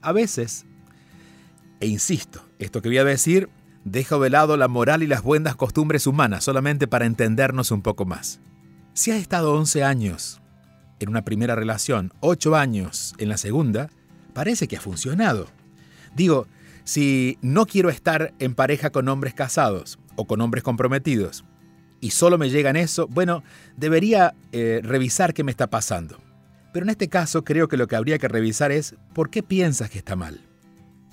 A 0.00 0.12
veces, 0.12 0.66
e 1.80 1.86
insisto, 1.86 2.44
esto 2.58 2.80
que 2.80 2.88
voy 2.88 2.98
a 2.98 3.04
decir, 3.04 3.48
dejo 3.84 4.20
de 4.20 4.30
lado 4.30 4.56
la 4.56 4.68
moral 4.68 5.02
y 5.02 5.06
las 5.06 5.22
buenas 5.22 5.56
costumbres 5.56 6.06
humanas 6.06 6.44
solamente 6.44 6.86
para 6.86 7.06
entendernos 7.06 7.70
un 7.70 7.82
poco 7.82 8.04
más. 8.04 8.40
Si 8.94 9.10
has 9.10 9.18
estado 9.18 9.54
11 9.54 9.84
años 9.84 10.40
en 11.00 11.08
una 11.08 11.24
primera 11.24 11.54
relación, 11.54 12.12
8 12.20 12.56
años 12.56 13.14
en 13.18 13.28
la 13.28 13.36
segunda, 13.36 13.90
parece 14.38 14.68
que 14.68 14.76
ha 14.76 14.80
funcionado. 14.80 15.48
Digo, 16.14 16.46
si 16.84 17.38
no 17.42 17.66
quiero 17.66 17.90
estar 17.90 18.34
en 18.38 18.54
pareja 18.54 18.90
con 18.90 19.08
hombres 19.08 19.34
casados 19.34 19.98
o 20.14 20.26
con 20.26 20.40
hombres 20.40 20.62
comprometidos 20.62 21.44
y 22.00 22.10
solo 22.10 22.38
me 22.38 22.48
llegan 22.48 22.76
eso, 22.76 23.08
bueno, 23.08 23.42
debería 23.76 24.36
eh, 24.52 24.78
revisar 24.84 25.34
qué 25.34 25.42
me 25.42 25.50
está 25.50 25.66
pasando. 25.66 26.20
Pero 26.72 26.86
en 26.86 26.90
este 26.90 27.08
caso 27.08 27.42
creo 27.42 27.66
que 27.66 27.76
lo 27.76 27.88
que 27.88 27.96
habría 27.96 28.20
que 28.20 28.28
revisar 28.28 28.70
es 28.70 28.94
por 29.12 29.28
qué 29.28 29.42
piensas 29.42 29.90
que 29.90 29.98
está 29.98 30.14
mal. 30.14 30.40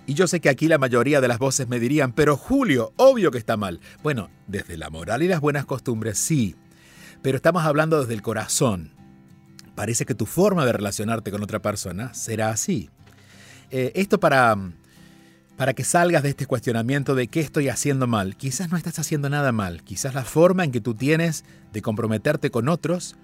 Y 0.05 0.13
yo 0.13 0.27
sé 0.27 0.39
que 0.39 0.49
aquí 0.49 0.67
la 0.67 0.77
mayoría 0.77 1.19
de 1.19 1.27
las 1.27 1.39
voces 1.39 1.67
me 1.67 1.79
dirían, 1.79 2.13
pero 2.13 2.37
Julio, 2.37 2.93
obvio 2.95 3.31
que 3.31 3.39
está 3.39 3.57
mal. 3.57 3.79
Bueno, 4.03 4.29
desde 4.45 4.77
la 4.77 4.91
moral 4.91 5.23
y 5.23 5.27
las 5.27 5.41
buenas 5.41 5.65
costumbres 5.65 6.19
sí, 6.19 6.55
pero 7.23 7.37
estamos 7.37 7.63
hablando 7.63 7.99
desde 7.99 8.13
el 8.13 8.21
corazón. 8.21 8.91
Parece 9.73 10.05
que 10.05 10.13
tu 10.13 10.27
forma 10.27 10.63
de 10.63 10.73
relacionarte 10.73 11.31
con 11.31 11.41
otra 11.41 11.63
persona 11.63 12.13
será 12.13 12.51
así. 12.51 12.91
Eh, 13.71 13.91
esto 13.95 14.19
para, 14.19 14.55
para 15.57 15.73
que 15.73 15.83
salgas 15.83 16.23
de 16.23 16.29
este 16.29 16.45
cuestionamiento 16.45 17.15
de 17.15 17.27
qué 17.27 17.39
estoy 17.39 17.69
haciendo 17.69 18.07
mal. 18.07 18.35
Quizás 18.35 18.71
no 18.71 18.77
estás 18.77 18.99
haciendo 18.99 19.29
nada 19.29 19.51
mal. 19.51 19.83
Quizás 19.83 20.13
la 20.13 20.23
forma 20.23 20.63
en 20.63 20.71
que 20.71 20.81
tú 20.81 20.95
tienes 20.95 21.45
de 21.73 21.81
comprometerte 21.81 22.51
con 22.51 22.69
otros 22.69 23.15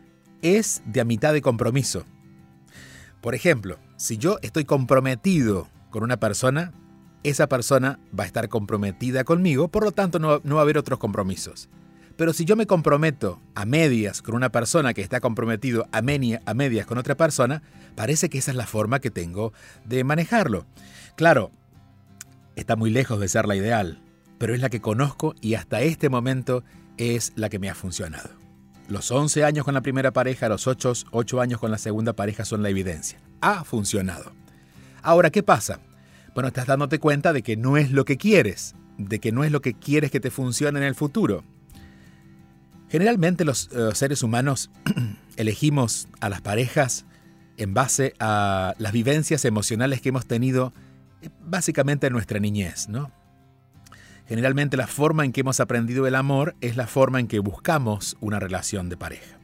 es 0.41 0.81
de 0.85 1.01
a 1.01 1.05
mitad 1.05 1.33
de 1.33 1.41
compromiso. 1.41 2.05
Por 3.21 3.35
ejemplo, 3.35 3.77
si 3.97 4.17
yo 4.17 4.39
estoy 4.41 4.65
comprometido 4.65 5.67
con 5.91 6.03
una 6.03 6.17
persona, 6.17 6.71
esa 7.23 7.47
persona 7.47 7.99
va 8.17 8.23
a 8.23 8.27
estar 8.27 8.49
comprometida 8.49 9.23
conmigo, 9.23 9.67
por 9.67 9.83
lo 9.83 9.91
tanto 9.91 10.17
no, 10.17 10.41
no 10.43 10.55
va 10.55 10.61
a 10.61 10.63
haber 10.63 10.77
otros 10.77 10.97
compromisos. 10.97 11.69
Pero 12.21 12.33
si 12.33 12.45
yo 12.45 12.55
me 12.55 12.67
comprometo 12.67 13.41
a 13.55 13.65
medias 13.65 14.21
con 14.21 14.35
una 14.35 14.51
persona 14.51 14.93
que 14.93 15.01
está 15.01 15.19
comprometido 15.19 15.87
a, 15.91 15.97
a 15.97 16.53
medias 16.53 16.85
con 16.85 16.99
otra 16.99 17.17
persona, 17.17 17.63
parece 17.95 18.29
que 18.29 18.37
esa 18.37 18.51
es 18.51 18.57
la 18.57 18.67
forma 18.67 18.99
que 18.99 19.09
tengo 19.09 19.53
de 19.85 20.03
manejarlo. 20.03 20.67
Claro, 21.15 21.49
está 22.55 22.75
muy 22.75 22.91
lejos 22.91 23.19
de 23.19 23.27
ser 23.27 23.47
la 23.47 23.55
ideal, 23.55 24.03
pero 24.37 24.53
es 24.53 24.61
la 24.61 24.69
que 24.69 24.81
conozco 24.81 25.33
y 25.41 25.55
hasta 25.55 25.81
este 25.81 26.09
momento 26.09 26.63
es 26.97 27.33
la 27.35 27.49
que 27.49 27.57
me 27.57 27.71
ha 27.71 27.73
funcionado. 27.73 28.29
Los 28.87 29.09
11 29.09 29.43
años 29.43 29.65
con 29.65 29.73
la 29.73 29.81
primera 29.81 30.13
pareja, 30.13 30.47
los 30.47 30.67
8, 30.67 30.93
8 31.09 31.41
años 31.41 31.59
con 31.59 31.71
la 31.71 31.79
segunda 31.79 32.13
pareja 32.13 32.45
son 32.45 32.61
la 32.61 32.69
evidencia. 32.69 33.19
Ha 33.41 33.63
funcionado. 33.63 34.31
Ahora, 35.01 35.31
¿qué 35.31 35.41
pasa? 35.41 35.79
Bueno, 36.35 36.49
estás 36.49 36.67
dándote 36.67 36.99
cuenta 36.99 37.33
de 37.33 37.41
que 37.41 37.57
no 37.57 37.77
es 37.77 37.89
lo 37.89 38.05
que 38.05 38.17
quieres, 38.17 38.75
de 38.99 39.17
que 39.17 39.31
no 39.31 39.43
es 39.43 39.51
lo 39.51 39.61
que 39.61 39.73
quieres 39.73 40.11
que 40.11 40.19
te 40.19 40.29
funcione 40.29 40.77
en 40.77 40.85
el 40.85 40.93
futuro. 40.93 41.43
Generalmente 42.91 43.45
los 43.45 43.69
eh, 43.71 43.95
seres 43.95 44.21
humanos 44.21 44.69
elegimos 45.37 46.09
a 46.19 46.27
las 46.27 46.41
parejas 46.41 47.05
en 47.55 47.73
base 47.73 48.15
a 48.19 48.73
las 48.79 48.91
vivencias 48.91 49.45
emocionales 49.45 50.01
que 50.01 50.09
hemos 50.09 50.25
tenido 50.25 50.73
eh, 51.21 51.29
básicamente 51.39 52.07
en 52.07 52.13
nuestra 52.13 52.39
niñez, 52.39 52.89
¿no? 52.89 53.09
Generalmente 54.27 54.75
la 54.75 54.87
forma 54.87 55.23
en 55.23 55.31
que 55.31 55.39
hemos 55.39 55.61
aprendido 55.61 56.05
el 56.05 56.15
amor 56.15 56.55
es 56.59 56.75
la 56.75 56.85
forma 56.85 57.21
en 57.21 57.27
que 57.27 57.39
buscamos 57.39 58.17
una 58.19 58.39
relación 58.39 58.89
de 58.89 58.97
pareja. 58.97 59.39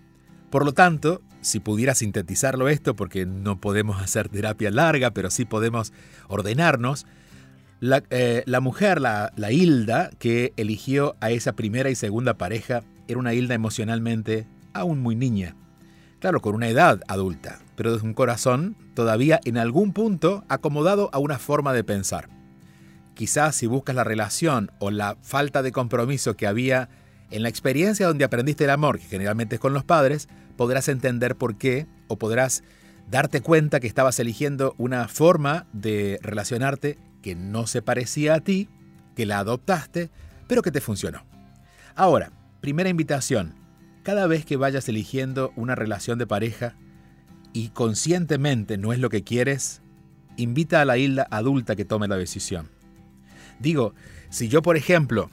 Por 0.49 0.65
lo 0.65 0.73
tanto, 0.73 1.21
si 1.39 1.61
pudiera 1.61 1.95
sintetizarlo 1.95 2.67
esto, 2.67 2.97
porque 2.97 3.25
no 3.25 3.61
podemos 3.61 4.01
hacer 4.01 4.27
terapia 4.27 4.71
larga, 4.71 5.11
pero 5.11 5.29
sí 5.29 5.45
podemos 5.45 5.93
ordenarnos, 6.27 7.05
la, 7.79 8.03
eh, 8.09 8.43
mujer, 8.61 8.99
la, 8.99 9.31
la 9.37 9.53
Hilda, 9.53 10.09
que 10.19 10.51
eligió 10.57 11.15
a 11.21 11.31
esa 11.31 11.53
primera 11.53 11.89
y 11.89 11.95
segunda 11.95 12.37
pareja, 12.37 12.83
era 13.07 13.19
una 13.19 13.33
Hilda 13.33 13.55
emocionalmente 13.55 14.47
aún 14.73 14.99
muy 14.99 15.15
niña. 15.15 15.55
Claro, 16.19 16.41
con 16.41 16.55
una 16.55 16.67
edad 16.67 17.01
adulta, 17.07 17.59
pero 17.75 17.93
desde 17.93 18.07
un 18.07 18.13
corazón 18.13 18.75
todavía 18.95 19.39
en 19.45 19.57
algún 19.57 19.93
punto 19.93 20.43
acomodado 20.49 21.09
a 21.13 21.19
una 21.19 21.37
forma 21.37 21.73
de 21.73 21.83
pensar. 21.83 22.29
Quizás 23.13 23.55
si 23.55 23.67
buscas 23.67 23.95
la 23.95 24.03
relación 24.03 24.71
o 24.79 24.91
la 24.91 25.17
falta 25.21 25.61
de 25.61 25.71
compromiso 25.71 26.35
que 26.35 26.47
había 26.47 26.89
en 27.29 27.43
la 27.43 27.49
experiencia 27.49 28.07
donde 28.07 28.25
aprendiste 28.25 28.63
el 28.63 28.69
amor, 28.69 28.99
que 28.99 29.05
generalmente 29.05 29.55
es 29.55 29.61
con 29.61 29.73
los 29.73 29.83
padres, 29.83 30.27
podrás 30.55 30.87
entender 30.87 31.35
por 31.35 31.57
qué 31.57 31.87
o 32.07 32.17
podrás 32.17 32.63
darte 33.09 33.41
cuenta 33.41 33.79
que 33.79 33.87
estabas 33.87 34.19
eligiendo 34.19 34.75
una 34.77 35.07
forma 35.07 35.67
de 35.73 36.19
relacionarte 36.21 36.97
que 37.21 37.35
no 37.35 37.67
se 37.67 37.81
parecía 37.81 38.35
a 38.35 38.39
ti, 38.39 38.69
que 39.15 39.25
la 39.25 39.39
adoptaste, 39.39 40.09
pero 40.47 40.61
que 40.61 40.71
te 40.71 40.81
funcionó. 40.81 41.23
Ahora, 41.95 42.31
primera 42.61 42.89
invitación, 42.89 43.55
cada 44.03 44.27
vez 44.27 44.45
que 44.45 44.57
vayas 44.57 44.87
eligiendo 44.89 45.51
una 45.55 45.75
relación 45.75 46.17
de 46.17 46.27
pareja 46.27 46.75
y 47.53 47.69
conscientemente 47.69 48.77
no 48.77 48.93
es 48.93 48.99
lo 48.99 49.09
que 49.09 49.23
quieres, 49.23 49.81
invita 50.37 50.81
a 50.81 50.85
la 50.85 50.97
isla 50.97 51.27
adulta 51.29 51.75
que 51.75 51.85
tome 51.85 52.07
la 52.07 52.17
decisión. 52.17 52.69
Digo, 53.59 53.93
si 54.29 54.47
yo 54.47 54.61
por 54.61 54.77
ejemplo 54.77 55.29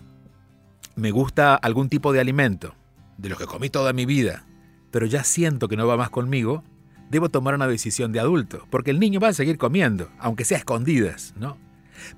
me 0.96 1.10
gusta 1.10 1.54
algún 1.54 1.88
tipo 1.88 2.12
de 2.12 2.20
alimento, 2.20 2.74
de 3.18 3.28
los 3.28 3.38
que 3.38 3.46
comí 3.46 3.70
toda 3.70 3.92
mi 3.92 4.06
vida, 4.06 4.44
pero 4.90 5.06
ya 5.06 5.24
siento 5.24 5.68
que 5.68 5.76
no 5.76 5.86
va 5.86 5.96
más 5.96 6.10
conmigo, 6.10 6.64
debo 7.10 7.28
tomar 7.28 7.54
una 7.54 7.68
decisión 7.68 8.12
de 8.12 8.20
adulto, 8.20 8.66
porque 8.70 8.90
el 8.90 9.00
niño 9.00 9.20
va 9.20 9.28
a 9.28 9.34
seguir 9.34 9.58
comiendo, 9.58 10.10
aunque 10.18 10.44
sea 10.44 10.58
escondidas, 10.58 11.34
¿no? 11.36 11.58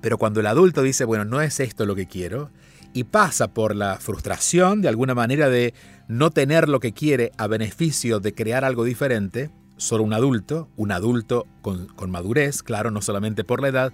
Pero 0.01 0.17
cuando 0.17 0.39
el 0.39 0.47
adulto 0.47 0.81
dice, 0.81 1.05
bueno, 1.05 1.25
no 1.25 1.41
es 1.41 1.59
esto 1.59 1.85
lo 1.85 1.95
que 1.95 2.07
quiero, 2.07 2.51
y 2.97 3.03
pasa 3.03 3.53
por 3.53 3.75
la 3.75 3.97
frustración 3.97 4.81
de 4.81 4.87
alguna 4.87 5.13
manera 5.13 5.49
de 5.49 5.75
no 6.07 6.31
tener 6.31 6.67
lo 6.67 6.79
que 6.79 6.93
quiere 6.93 7.31
a 7.37 7.45
beneficio 7.45 8.19
de 8.19 8.33
crear 8.33 8.65
algo 8.65 8.83
diferente, 8.83 9.51
solo 9.75 10.03
un 10.03 10.13
adulto, 10.13 10.67
un 10.77 10.91
adulto 10.91 11.45
con, 11.61 12.09
madurez, 12.09 12.63
claro, 12.63 12.89
no 12.89 13.03
solamente 13.03 13.43
por 13.43 13.61
la 13.61 13.67
edad, 13.67 13.93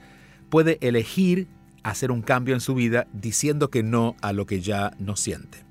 puede 0.49 0.77
elegir 0.79 1.49
hacer 1.83 2.11
un 2.11 2.21
cambio 2.21 2.53
en 2.53 2.61
su 2.61 2.75
vida 2.75 3.07
diciendo 3.11 3.69
que 3.69 3.83
no 3.83 4.15
a 4.21 4.31
lo 4.31 4.45
que 4.45 4.61
ya 4.61 4.93
no 4.99 5.17
siente. 5.17 5.65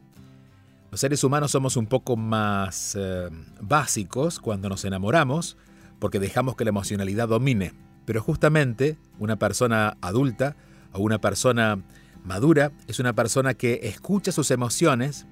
Los 0.90 1.00
seres 1.00 1.24
humanos 1.24 1.52
somos 1.52 1.78
un 1.78 1.86
poco 1.86 2.18
más 2.18 2.98
eh, 3.00 3.30
básicos 3.62 4.40
cuando 4.40 4.68
nos 4.68 4.84
enamoramos 4.84 5.56
porque 5.98 6.20
dejamos 6.20 6.54
que 6.54 6.64
la 6.64 6.70
emocionalidad 6.70 7.28
domine, 7.28 7.72
pero 8.04 8.20
justamente 8.20 8.98
una 9.18 9.36
persona 9.36 9.96
adulta 10.02 10.54
o 10.92 11.00
una 11.00 11.18
persona 11.18 11.82
madura 12.24 12.72
es 12.86 12.98
una 12.98 13.12
persona 13.12 13.54
que 13.54 13.80
escucha 13.82 14.32
sus 14.32 14.50
emociones 14.50 15.26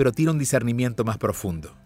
pero 0.00 0.12
tiene 0.12 0.30
un 0.30 0.38
discernimiento 0.38 1.04
más 1.04 1.18
profundo. 1.18 1.76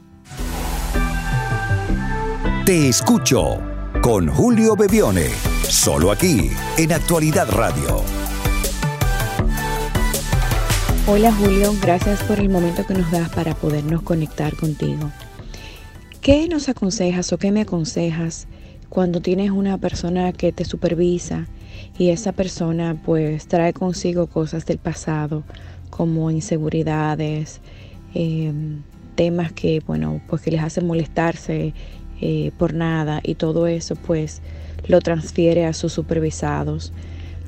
Te 2.65 2.89
escucho 2.89 3.61
con 4.01 4.27
Julio 4.27 4.75
Bebione, 4.75 5.29
solo 5.63 6.11
aquí, 6.11 6.51
en 6.77 6.91
Actualidad 6.91 7.49
Radio. 7.51 8.03
Hola 11.07 11.31
Julio, 11.31 11.73
gracias 11.81 12.21
por 12.23 12.41
el 12.41 12.49
momento 12.49 12.85
que 12.85 12.95
nos 12.95 13.09
das 13.11 13.29
para 13.29 13.55
podernos 13.55 14.01
conectar 14.01 14.57
contigo. 14.57 15.09
¿Qué 16.19 16.49
nos 16.49 16.67
aconsejas 16.67 17.31
o 17.31 17.37
qué 17.37 17.53
me 17.53 17.61
aconsejas 17.61 18.49
cuando 18.89 19.21
tienes 19.21 19.51
una 19.51 19.77
persona 19.77 20.33
que 20.33 20.51
te 20.51 20.65
supervisa? 20.65 21.47
Y 21.97 22.09
esa 22.09 22.31
persona 22.31 22.99
pues 23.03 23.47
trae 23.47 23.73
consigo 23.73 24.27
cosas 24.27 24.65
del 24.65 24.77
pasado 24.77 25.43
como 25.89 26.29
inseguridades, 26.31 27.61
em, 28.13 28.83
temas 29.15 29.51
que 29.53 29.81
bueno 29.85 30.21
pues 30.27 30.41
que 30.41 30.51
les 30.51 30.61
hacen 30.61 30.85
molestarse 30.85 31.73
eh, 32.21 32.51
por 32.57 32.73
nada 32.73 33.21
y 33.23 33.35
todo 33.35 33.67
eso 33.67 33.95
pues 33.95 34.41
lo 34.87 34.99
transfiere 35.01 35.65
a 35.65 35.73
sus 35.73 35.93
supervisados 35.93 36.91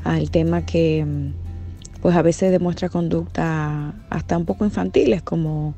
al 0.03 0.31
tema 0.31 0.65
que 0.65 0.99
em, 0.99 1.33
pues 2.01 2.15
a 2.15 2.21
veces 2.21 2.51
demuestra 2.51 2.89
conducta 2.89 3.93
hasta 4.09 4.37
un 4.37 4.45
poco 4.45 4.65
infantiles 4.65 5.21
como 5.21 5.75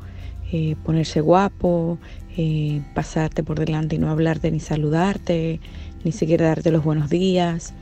eh, 0.52 0.76
ponerse 0.84 1.22
guapo, 1.22 2.00
eh, 2.36 2.82
pasarte 2.96 3.44
por 3.44 3.60
delante 3.60 3.96
y 3.96 4.00
no 4.00 4.10
hablarte 4.10 4.50
ni 4.50 4.60
saludarte, 4.60 5.60
ni 6.04 6.12
siquiera 6.12 6.48
darte 6.48 6.72
los 6.72 6.84
buenos 6.84 7.10
días. 7.10 7.74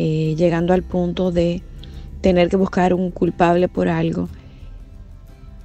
Eh, 0.00 0.36
llegando 0.38 0.74
al 0.74 0.84
punto 0.84 1.32
de 1.32 1.60
tener 2.20 2.48
que 2.48 2.56
buscar 2.56 2.94
un 2.94 3.10
culpable 3.10 3.66
por 3.66 3.88
algo 3.88 4.28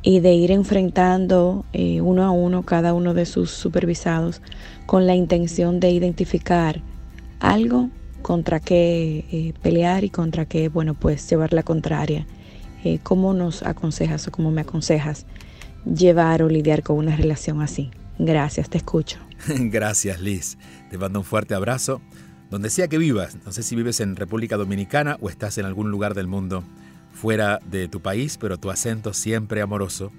y 0.02 0.22
de 0.22 0.34
ir 0.34 0.50
enfrentando 0.50 1.66
eh, 1.72 2.02
uno 2.02 2.24
a 2.24 2.32
uno 2.32 2.64
cada 2.64 2.96
uno 2.96 3.14
de 3.14 3.28
sus 3.28 3.52
supervisados 3.52 4.42
con 4.88 5.06
la 5.06 5.14
intención 5.14 5.80
de 5.80 5.92
identificar 5.92 6.82
algo 7.40 7.92
contra 8.24 8.60
qué 8.60 9.24
eh, 9.32 9.54
pelear 9.62 10.04
y 10.04 10.10
contra 10.10 10.46
qué, 10.46 10.68
bueno, 10.68 10.96
pues 10.96 11.30
llevar 11.30 11.54
la 11.54 11.62
contraria. 11.62 12.26
¿Cómo 13.04 13.34
nos 13.34 13.64
aconsejas 13.64 14.28
o 14.28 14.32
cómo 14.32 14.52
me 14.52 14.60
aconsejas 14.60 15.26
llevar 15.86 16.44
o 16.44 16.50
lidiar 16.50 16.84
con 16.84 16.98
una 16.98 17.16
relación 17.16 17.62
así? 17.62 17.92
Gracias, 18.20 18.70
te 18.70 18.78
escucho. 18.78 19.20
Gracias, 19.48 20.20
Liz. 20.20 20.58
Te 20.90 20.98
mando 20.98 21.20
un 21.20 21.26
fuerte 21.26 21.56
abrazo 21.56 22.02
donde 22.54 22.70
sea 22.70 22.88
que 22.88 23.00
vivas, 23.00 23.36
no 23.48 23.52
sé 23.52 23.64
si 23.64 23.76
vives 23.76 24.00
en 24.00 24.16
República 24.16 24.58
Dominicana 24.58 25.18
o 25.22 25.30
estás 25.32 25.58
en 25.58 25.66
algún 25.66 25.90
lugar 25.90 26.14
del 26.14 26.28
mundo 26.28 26.64
fuera 27.12 27.60
de 27.66 27.88
tu 27.88 28.00
país, 28.00 28.38
pero 28.38 28.60
tu 28.60 28.70
acento 28.70 29.12
siempre 29.12 29.60
amoroso, 29.64 30.12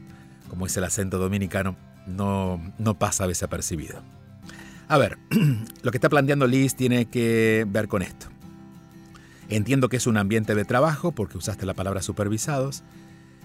como 0.49 0.67
es 0.67 0.77
el 0.77 0.83
acento 0.83 1.19
dominicano, 1.19 1.77
no, 2.09 2.61
no 2.77 2.99
pasa 2.99 3.29
desapercibido. 3.29 4.03
A 4.89 4.99
ver, 4.99 5.17
lo 5.83 5.93
que 5.93 5.97
está 5.97 6.09
planteando 6.09 6.49
Liz 6.49 6.75
tiene 6.75 7.05
que 7.05 7.67
ver 7.69 7.87
con 7.87 8.03
esto. 8.03 8.27
Entiendo 9.49 9.89
que 9.89 9.99
es 9.99 10.09
un 10.09 10.17
ambiente 10.17 10.57
de 10.57 10.65
trabajo, 10.65 11.13
porque 11.13 11.39
usaste 11.39 11.65
la 11.67 11.75
palabra 11.75 12.03
supervisados. 12.03 12.83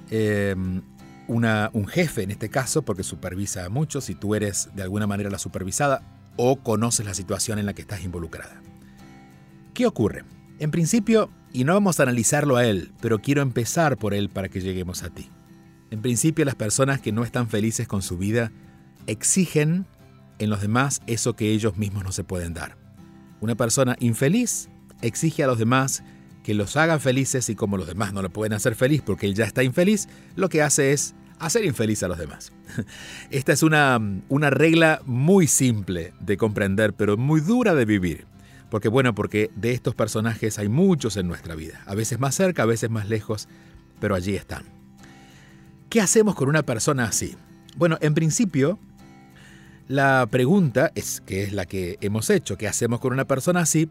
Em, 0.09 0.81
un 1.27 1.87
jefe 1.87 2.23
en 2.23 2.31
este 2.31 2.49
caso, 2.49 2.81
porque 2.81 3.03
supervisa 3.03 3.65
a 3.65 3.69
muchos, 3.69 4.05
si 4.05 4.15
tú 4.15 4.33
eres 4.33 4.69
de 4.73 4.81
alguna 4.81 5.05
manera 5.05 5.29
la 5.29 5.37
supervisada 5.37 6.01
o 6.37 6.55
conoces 6.63 7.05
la 7.05 7.13
situación 7.13 7.59
en 7.59 7.67
la 7.67 7.75
que 7.75 7.83
estás 7.83 8.03
involucrada. 8.03 8.63
¿Qué 9.79 9.85
ocurre? 9.85 10.25
En 10.59 10.71
principio, 10.71 11.29
y 11.53 11.63
no 11.63 11.73
vamos 11.73 12.01
a 12.01 12.03
analizarlo 12.03 12.57
a 12.57 12.65
él, 12.65 12.91
pero 12.99 13.19
quiero 13.19 13.41
empezar 13.41 13.95
por 13.95 14.13
él 14.13 14.27
para 14.27 14.49
que 14.49 14.59
lleguemos 14.59 15.03
a 15.03 15.09
ti. 15.09 15.29
En 15.89 16.01
principio, 16.01 16.43
las 16.43 16.55
personas 16.55 16.99
que 16.99 17.13
no 17.13 17.23
están 17.23 17.47
felices 17.47 17.87
con 17.87 18.01
su 18.01 18.17
vida 18.17 18.51
exigen 19.07 19.85
en 20.37 20.49
los 20.49 20.59
demás 20.59 21.01
eso 21.07 21.37
que 21.37 21.51
ellos 21.51 21.77
mismos 21.77 22.03
no 22.03 22.11
se 22.11 22.25
pueden 22.25 22.53
dar. 22.53 22.75
Una 23.39 23.55
persona 23.55 23.95
infeliz 24.01 24.67
exige 25.01 25.45
a 25.45 25.47
los 25.47 25.57
demás 25.57 26.03
que 26.43 26.53
los 26.53 26.75
hagan 26.75 26.99
felices 26.99 27.47
y 27.47 27.55
como 27.55 27.77
los 27.77 27.87
demás 27.87 28.11
no 28.11 28.21
lo 28.21 28.31
pueden 28.31 28.51
hacer 28.51 28.75
feliz 28.75 29.01
porque 29.01 29.27
él 29.27 29.33
ya 29.33 29.45
está 29.45 29.63
infeliz, 29.63 30.09
lo 30.35 30.49
que 30.49 30.61
hace 30.61 30.91
es 30.91 31.15
hacer 31.39 31.63
infeliz 31.63 32.03
a 32.03 32.09
los 32.09 32.17
demás. 32.17 32.51
Esta 33.29 33.53
es 33.53 33.63
una, 33.63 33.97
una 34.27 34.49
regla 34.49 35.01
muy 35.05 35.47
simple 35.47 36.11
de 36.19 36.35
comprender, 36.35 36.91
pero 36.91 37.15
muy 37.15 37.39
dura 37.39 37.73
de 37.75 37.85
vivir. 37.85 38.28
Porque 38.69 38.89
bueno, 38.89 39.15
porque 39.15 39.49
de 39.55 39.71
estos 39.71 39.95
personajes 39.95 40.59
hay 40.59 40.69
muchos 40.69 41.17
en 41.17 41.27
nuestra 41.27 41.55
vida, 41.55 41.81
a 41.85 41.95
veces 41.95 42.19
más 42.19 42.35
cerca, 42.35 42.63
a 42.63 42.67
veces 42.67 42.89
más 42.89 43.09
lejos, 43.09 43.47
pero 43.99 44.15
allí 44.15 44.35
están. 44.35 44.63
¿Qué 45.89 46.01
hacemos 46.01 46.35
con 46.35 46.49
una 46.49 46.63
persona 46.63 47.05
así? 47.05 47.35
Bueno, 47.75 47.97
en 48.01 48.13
principio, 48.13 48.77
la 49.87 50.27
pregunta 50.29 50.91
es 50.93 51.21
que 51.21 51.43
es 51.43 51.53
la 51.53 51.65
que 51.65 51.97
hemos 52.01 52.29
hecho, 52.29 52.57
¿qué 52.57 52.67
hacemos 52.67 52.99
con 52.99 53.11
una 53.11 53.25
persona 53.25 53.61
así? 53.61 53.89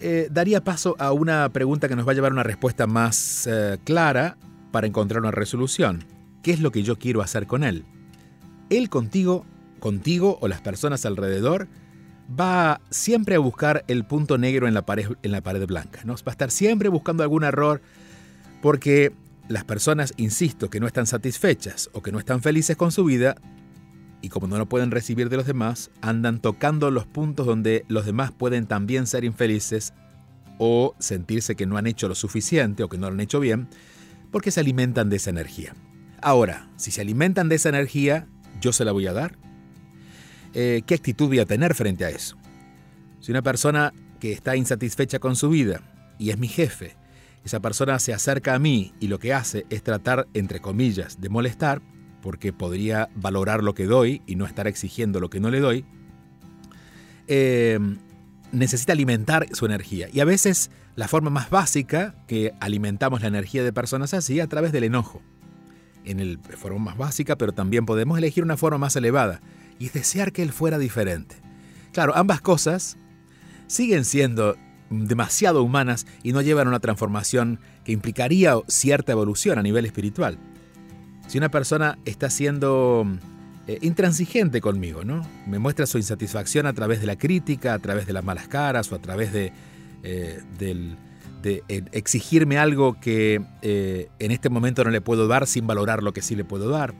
Eh, 0.00 0.28
daría 0.30 0.62
paso 0.62 0.96
a 0.98 1.12
una 1.12 1.48
pregunta 1.48 1.88
que 1.88 1.96
nos 1.96 2.06
va 2.06 2.12
a 2.12 2.14
llevar 2.14 2.30
a 2.30 2.34
una 2.34 2.42
respuesta 2.42 2.86
más 2.86 3.46
eh, 3.46 3.78
clara 3.84 4.36
para 4.70 4.86
encontrar 4.86 5.20
una 5.20 5.30
resolución. 5.30 6.04
¿Qué 6.42 6.52
es 6.52 6.60
lo 6.60 6.70
que 6.72 6.82
yo 6.82 6.98
quiero 6.98 7.22
hacer 7.22 7.46
con 7.46 7.64
él? 7.64 7.84
Él 8.70 8.88
contigo, 8.90 9.46
contigo 9.80 10.38
o 10.40 10.48
las 10.48 10.60
personas 10.60 11.04
alrededor, 11.06 11.68
va 12.28 12.80
siempre 12.90 13.34
a 13.34 13.38
buscar 13.38 13.84
el 13.88 14.04
punto 14.04 14.38
negro 14.38 14.66
en 14.66 14.74
la 14.74 14.86
pared, 14.86 15.08
en 15.22 15.32
la 15.32 15.42
pared 15.42 15.66
blanca. 15.66 16.00
¿no? 16.04 16.14
Va 16.14 16.22
a 16.26 16.30
estar 16.30 16.50
siempre 16.50 16.88
buscando 16.88 17.22
algún 17.22 17.44
error 17.44 17.80
porque 18.62 19.12
las 19.48 19.64
personas, 19.64 20.14
insisto, 20.16 20.70
que 20.70 20.80
no 20.80 20.86
están 20.86 21.06
satisfechas 21.06 21.90
o 21.92 22.02
que 22.02 22.12
no 22.12 22.18
están 22.18 22.40
felices 22.40 22.76
con 22.76 22.92
su 22.92 23.04
vida, 23.04 23.36
y 24.22 24.30
como 24.30 24.46
no 24.46 24.56
lo 24.56 24.66
pueden 24.66 24.90
recibir 24.90 25.28
de 25.28 25.36
los 25.36 25.46
demás, 25.46 25.90
andan 26.00 26.40
tocando 26.40 26.90
los 26.90 27.06
puntos 27.06 27.44
donde 27.44 27.84
los 27.88 28.06
demás 28.06 28.32
pueden 28.32 28.66
también 28.66 29.06
ser 29.06 29.22
infelices 29.22 29.92
o 30.58 30.94
sentirse 30.98 31.56
que 31.56 31.66
no 31.66 31.76
han 31.76 31.86
hecho 31.86 32.08
lo 32.08 32.14
suficiente 32.14 32.82
o 32.82 32.88
que 32.88 32.96
no 32.96 33.08
lo 33.08 33.12
han 33.12 33.20
hecho 33.20 33.38
bien, 33.38 33.68
porque 34.30 34.50
se 34.50 34.60
alimentan 34.60 35.10
de 35.10 35.16
esa 35.16 35.28
energía. 35.28 35.74
Ahora, 36.22 36.70
si 36.76 36.90
se 36.90 37.02
alimentan 37.02 37.50
de 37.50 37.56
esa 37.56 37.68
energía, 37.68 38.26
yo 38.62 38.72
se 38.72 38.86
la 38.86 38.92
voy 38.92 39.06
a 39.06 39.12
dar. 39.12 39.36
Eh, 40.54 40.82
¿Qué 40.86 40.94
actitud 40.94 41.26
voy 41.26 41.40
a 41.40 41.46
tener 41.46 41.74
frente 41.74 42.04
a 42.04 42.10
eso? 42.10 42.36
Si 43.20 43.32
una 43.32 43.42
persona 43.42 43.92
que 44.20 44.32
está 44.32 44.56
insatisfecha 44.56 45.18
con 45.18 45.34
su 45.34 45.48
vida 45.48 45.80
y 46.18 46.30
es 46.30 46.38
mi 46.38 46.46
jefe, 46.46 46.96
esa 47.44 47.60
persona 47.60 47.98
se 47.98 48.14
acerca 48.14 48.54
a 48.54 48.58
mí 48.58 48.94
y 49.00 49.08
lo 49.08 49.18
que 49.18 49.34
hace 49.34 49.66
es 49.68 49.82
tratar, 49.82 50.28
entre 50.32 50.60
comillas, 50.60 51.20
de 51.20 51.28
molestar, 51.28 51.82
porque 52.22 52.52
podría 52.52 53.10
valorar 53.16 53.62
lo 53.62 53.74
que 53.74 53.84
doy 53.84 54.22
y 54.26 54.36
no 54.36 54.46
estar 54.46 54.66
exigiendo 54.66 55.20
lo 55.20 55.28
que 55.28 55.40
no 55.40 55.50
le 55.50 55.60
doy, 55.60 55.84
eh, 57.26 57.78
necesita 58.52 58.92
alimentar 58.92 59.46
su 59.52 59.66
energía. 59.66 60.08
Y 60.12 60.20
a 60.20 60.24
veces 60.24 60.70
la 60.94 61.08
forma 61.08 61.30
más 61.30 61.50
básica 61.50 62.14
que 62.26 62.52
alimentamos 62.60 63.20
la 63.20 63.28
energía 63.28 63.64
de 63.64 63.72
personas 63.72 64.14
así 64.14 64.40
a 64.40 64.46
través 64.46 64.72
del 64.72 64.84
enojo. 64.84 65.20
En 66.04 66.20
el 66.20 66.38
forma 66.38 66.78
más 66.78 66.96
básica, 66.96 67.36
pero 67.36 67.52
también 67.52 67.84
podemos 67.84 68.16
elegir 68.16 68.44
una 68.44 68.56
forma 68.56 68.78
más 68.78 68.96
elevada 68.96 69.40
y 69.78 69.86
es 69.86 69.92
desear 69.92 70.32
que 70.32 70.42
él 70.42 70.52
fuera 70.52 70.78
diferente. 70.78 71.36
Claro, 71.92 72.16
ambas 72.16 72.40
cosas 72.40 72.96
siguen 73.66 74.04
siendo 74.04 74.56
demasiado 74.90 75.62
humanas 75.62 76.06
y 76.22 76.32
no 76.32 76.42
llevan 76.42 76.66
a 76.66 76.70
una 76.70 76.80
transformación 76.80 77.60
que 77.84 77.92
implicaría 77.92 78.54
cierta 78.68 79.12
evolución 79.12 79.58
a 79.58 79.62
nivel 79.62 79.86
espiritual. 79.86 80.38
Si 81.26 81.38
una 81.38 81.50
persona 81.50 81.98
está 82.04 82.30
siendo 82.30 83.06
eh, 83.66 83.78
intransigente 83.80 84.60
conmigo, 84.60 85.04
¿no? 85.04 85.26
Me 85.46 85.58
muestra 85.58 85.86
su 85.86 85.96
insatisfacción 85.96 86.66
a 86.66 86.74
través 86.74 87.00
de 87.00 87.06
la 87.06 87.16
crítica, 87.16 87.72
a 87.72 87.78
través 87.78 88.06
de 88.06 88.12
las 88.12 88.22
malas 88.22 88.46
caras 88.46 88.92
o 88.92 88.94
a 88.94 88.98
través 88.98 89.32
de, 89.32 89.52
eh, 90.02 90.42
eh, 91.44 91.84
exigirme 91.92 92.58
algo 92.58 93.00
que 93.00 93.40
en 93.62 94.30
este 94.30 94.50
momento 94.50 94.84
no 94.84 94.90
le 94.90 95.00
puedo 95.00 95.28
dar 95.28 95.46
sin 95.46 95.66
valorar 95.66 96.02
lo 96.02 96.12
que 96.12 96.20
sí 96.20 96.36
le 96.36 96.44
puedo 96.44 96.68
dar. 96.68 96.94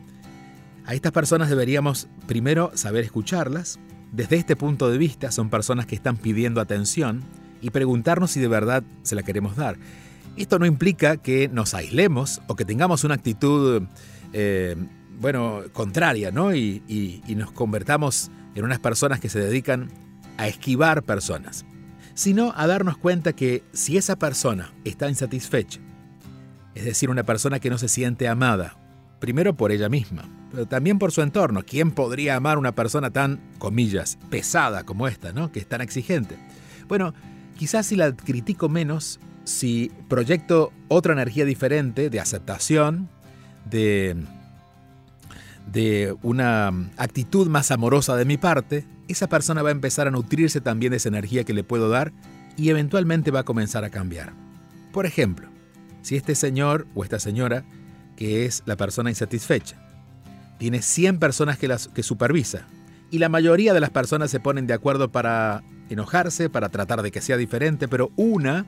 A 0.86 0.94
estas 0.94 1.12
personas 1.12 1.48
deberíamos 1.48 2.08
primero 2.26 2.70
saber 2.74 3.04
escucharlas. 3.04 3.78
Desde 4.12 4.36
este 4.36 4.54
punto 4.54 4.90
de 4.90 4.98
vista 4.98 5.32
son 5.32 5.48
personas 5.48 5.86
que 5.86 5.94
están 5.94 6.16
pidiendo 6.16 6.60
atención 6.60 7.22
y 7.62 7.70
preguntarnos 7.70 8.32
si 8.32 8.40
de 8.40 8.48
verdad 8.48 8.82
se 9.02 9.14
la 9.14 9.22
queremos 9.22 9.56
dar. 9.56 9.76
Esto 10.36 10.58
no 10.58 10.66
implica 10.66 11.16
que 11.16 11.48
nos 11.48 11.74
aislemos 11.74 12.42
o 12.48 12.56
que 12.56 12.64
tengamos 12.64 13.02
una 13.04 13.14
actitud 13.14 13.84
eh, 14.32 14.76
bueno, 15.20 15.62
contraria, 15.72 16.30
¿no? 16.30 16.54
Y, 16.54 16.82
y 16.86 17.34
nos 17.34 17.50
convertamos 17.52 18.30
en 18.54 18.64
unas 18.64 18.78
personas 18.78 19.20
que 19.20 19.28
se 19.28 19.38
dedican 19.38 19.88
a 20.36 20.48
esquivar 20.48 21.02
personas, 21.02 21.64
sino 22.14 22.52
a 22.56 22.66
darnos 22.66 22.98
cuenta 22.98 23.32
que 23.32 23.62
si 23.72 23.96
esa 23.96 24.16
persona 24.16 24.72
está 24.84 25.08
insatisfecha, 25.08 25.80
es 26.74 26.84
decir, 26.84 27.08
una 27.08 27.22
persona 27.22 27.60
que 27.60 27.70
no 27.70 27.78
se 27.78 27.88
siente 27.88 28.28
amada, 28.28 28.76
primero 29.24 29.56
por 29.56 29.72
ella 29.72 29.88
misma, 29.88 30.28
pero 30.52 30.66
también 30.66 30.98
por 30.98 31.10
su 31.10 31.22
entorno. 31.22 31.62
¿Quién 31.62 31.92
podría 31.92 32.36
amar 32.36 32.58
una 32.58 32.74
persona 32.74 33.10
tan, 33.10 33.40
comillas, 33.56 34.18
pesada 34.28 34.84
como 34.84 35.08
esta, 35.08 35.32
¿no? 35.32 35.50
que 35.50 35.60
es 35.60 35.66
tan 35.66 35.80
exigente? 35.80 36.36
Bueno, 36.88 37.14
quizás 37.56 37.86
si 37.86 37.96
la 37.96 38.14
critico 38.14 38.68
menos, 38.68 39.20
si 39.44 39.90
proyecto 40.10 40.74
otra 40.88 41.14
energía 41.14 41.46
diferente 41.46 42.10
de 42.10 42.20
aceptación, 42.20 43.08
de, 43.70 44.14
de 45.72 46.14
una 46.20 46.68
actitud 46.98 47.48
más 47.48 47.70
amorosa 47.70 48.14
de 48.14 48.26
mi 48.26 48.36
parte, 48.36 48.84
esa 49.08 49.26
persona 49.26 49.62
va 49.62 49.70
a 49.70 49.72
empezar 49.72 50.06
a 50.06 50.10
nutrirse 50.10 50.60
también 50.60 50.90
de 50.90 50.98
esa 50.98 51.08
energía 51.08 51.44
que 51.44 51.54
le 51.54 51.64
puedo 51.64 51.88
dar 51.88 52.12
y 52.58 52.68
eventualmente 52.68 53.30
va 53.30 53.40
a 53.40 53.44
comenzar 53.44 53.84
a 53.84 53.90
cambiar. 53.90 54.34
Por 54.92 55.06
ejemplo, 55.06 55.48
si 56.02 56.14
este 56.16 56.34
señor 56.34 56.86
o 56.94 57.04
esta 57.04 57.18
señora, 57.18 57.64
que 58.16 58.44
es 58.44 58.62
la 58.66 58.76
persona 58.76 59.10
insatisfecha, 59.10 59.76
tiene 60.58 60.82
100 60.82 61.18
personas 61.18 61.58
que, 61.58 61.68
las, 61.68 61.88
que 61.88 62.02
supervisa 62.02 62.66
y 63.10 63.18
la 63.18 63.28
mayoría 63.28 63.74
de 63.74 63.80
las 63.80 63.90
personas 63.90 64.30
se 64.30 64.40
ponen 64.40 64.66
de 64.66 64.74
acuerdo 64.74 65.10
para 65.12 65.62
enojarse, 65.88 66.50
para 66.50 66.68
tratar 66.70 67.02
de 67.02 67.12
que 67.12 67.20
sea 67.20 67.36
diferente, 67.36 67.86
pero 67.88 68.10
una, 68.16 68.66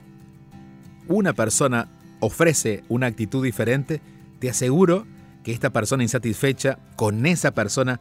una 1.09 1.32
persona 1.32 1.88
ofrece 2.20 2.85
una 2.88 3.06
actitud 3.06 3.42
diferente, 3.42 4.00
te 4.38 4.50
aseguro 4.50 5.06
que 5.42 5.52
esta 5.52 5.70
persona 5.70 6.02
insatisfecha 6.02 6.78
con 6.96 7.26
esa 7.26 7.52
persona, 7.52 8.00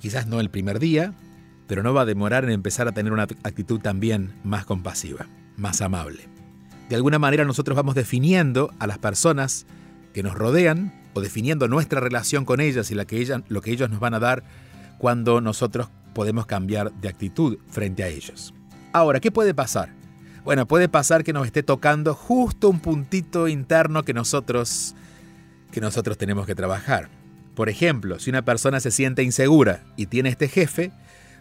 quizás 0.00 0.26
no 0.26 0.40
el 0.40 0.50
primer 0.50 0.80
día, 0.80 1.14
pero 1.66 1.82
no 1.82 1.94
va 1.94 2.02
a 2.02 2.06
demorar 2.06 2.44
en 2.44 2.50
empezar 2.50 2.88
a 2.88 2.92
tener 2.92 3.12
una 3.12 3.22
actitud 3.22 3.80
también 3.80 4.34
más 4.44 4.64
compasiva, 4.64 5.26
más 5.56 5.80
amable. 5.80 6.28
De 6.88 6.96
alguna 6.96 7.18
manera 7.18 7.44
nosotros 7.44 7.76
vamos 7.76 7.94
definiendo 7.94 8.70
a 8.78 8.86
las 8.86 8.98
personas 8.98 9.66
que 10.14 10.22
nos 10.22 10.34
rodean 10.34 10.94
o 11.12 11.20
definiendo 11.20 11.68
nuestra 11.68 12.00
relación 12.00 12.46
con 12.46 12.60
ellas 12.60 12.90
y 12.90 12.94
la 12.94 13.04
que 13.04 13.42
lo 13.48 13.60
que 13.60 13.72
ellos 13.72 13.90
nos 13.90 14.00
van 14.00 14.14
a 14.14 14.20
dar 14.20 14.42
cuando 14.96 15.42
nosotros 15.42 15.90
podemos 16.14 16.46
cambiar 16.46 16.92
de 16.94 17.08
actitud 17.08 17.58
frente 17.68 18.02
a 18.02 18.08
ellos. 18.08 18.54
Ahora, 18.92 19.20
¿qué 19.20 19.30
puede 19.30 19.52
pasar? 19.52 19.90
Bueno, 20.44 20.66
puede 20.66 20.88
pasar 20.88 21.24
que 21.24 21.32
nos 21.32 21.46
esté 21.46 21.62
tocando 21.62 22.14
justo 22.14 22.70
un 22.70 22.80
puntito 22.80 23.48
interno 23.48 24.04
que 24.04 24.14
nosotros 24.14 24.94
que 25.72 25.80
nosotros 25.80 26.16
tenemos 26.16 26.46
que 26.46 26.54
trabajar. 26.54 27.08
Por 27.56 27.68
ejemplo, 27.68 28.20
si 28.20 28.30
una 28.30 28.44
persona 28.44 28.78
se 28.78 28.92
siente 28.92 29.24
insegura 29.24 29.82
y 29.96 30.06
tiene 30.06 30.28
este 30.28 30.48
jefe, 30.48 30.92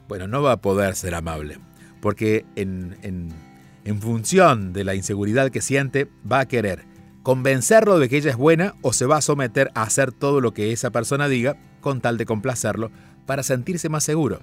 bueno, 0.07 0.27
no 0.27 0.41
va 0.41 0.53
a 0.53 0.61
poder 0.61 0.95
ser 0.95 1.13
amable, 1.13 1.59
porque 2.01 2.43
en, 2.55 2.97
en, 3.03 4.01
función 4.01 4.73
de 4.73 4.83
la 4.83 4.95
inseguridad 4.95 5.51
que 5.51 5.61
siente, 5.61 6.07
va 6.29 6.39
a 6.39 6.47
querer 6.47 6.83
convencerlo 7.23 7.99
de 7.99 8.09
que 8.09 8.17
ella 8.17 8.31
es 8.31 8.37
buena 8.37 8.75
o 8.81 8.93
se 8.93 9.05
va 9.05 9.17
a 9.17 9.21
someter 9.21 9.71
a 9.73 9.83
hacer 9.83 10.11
todo 10.11 10.41
lo 10.41 10.53
que 10.53 10.71
esa 10.71 10.91
persona 10.91 11.27
diga 11.27 11.57
con 11.81 12.01
tal 12.01 12.17
de 12.17 12.25
complacerlo 12.25 12.91
para 13.25 13.43
sentirse 13.43 13.89
más 13.89 14.03
seguro. 14.03 14.41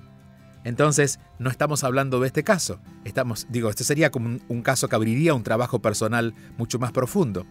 Entonces, 0.65 1.21
no 1.39 1.49
estamos 1.49 1.85
hablando 1.85 2.21
de 2.21 2.27
este 2.27 2.45
caso. 2.45 2.81
Estamos, 3.05 3.47
digo, 3.49 3.71
este 3.71 3.85
sería 3.85 4.11
como 4.11 4.39
un, 4.49 4.63
caso 4.63 4.89
que 4.89 4.97
abriría 4.97 5.33
un 5.33 5.43
trabajo 5.43 5.81
personal 5.81 6.35
mucho 6.59 6.79
más 6.79 6.93
profundo 6.93 7.47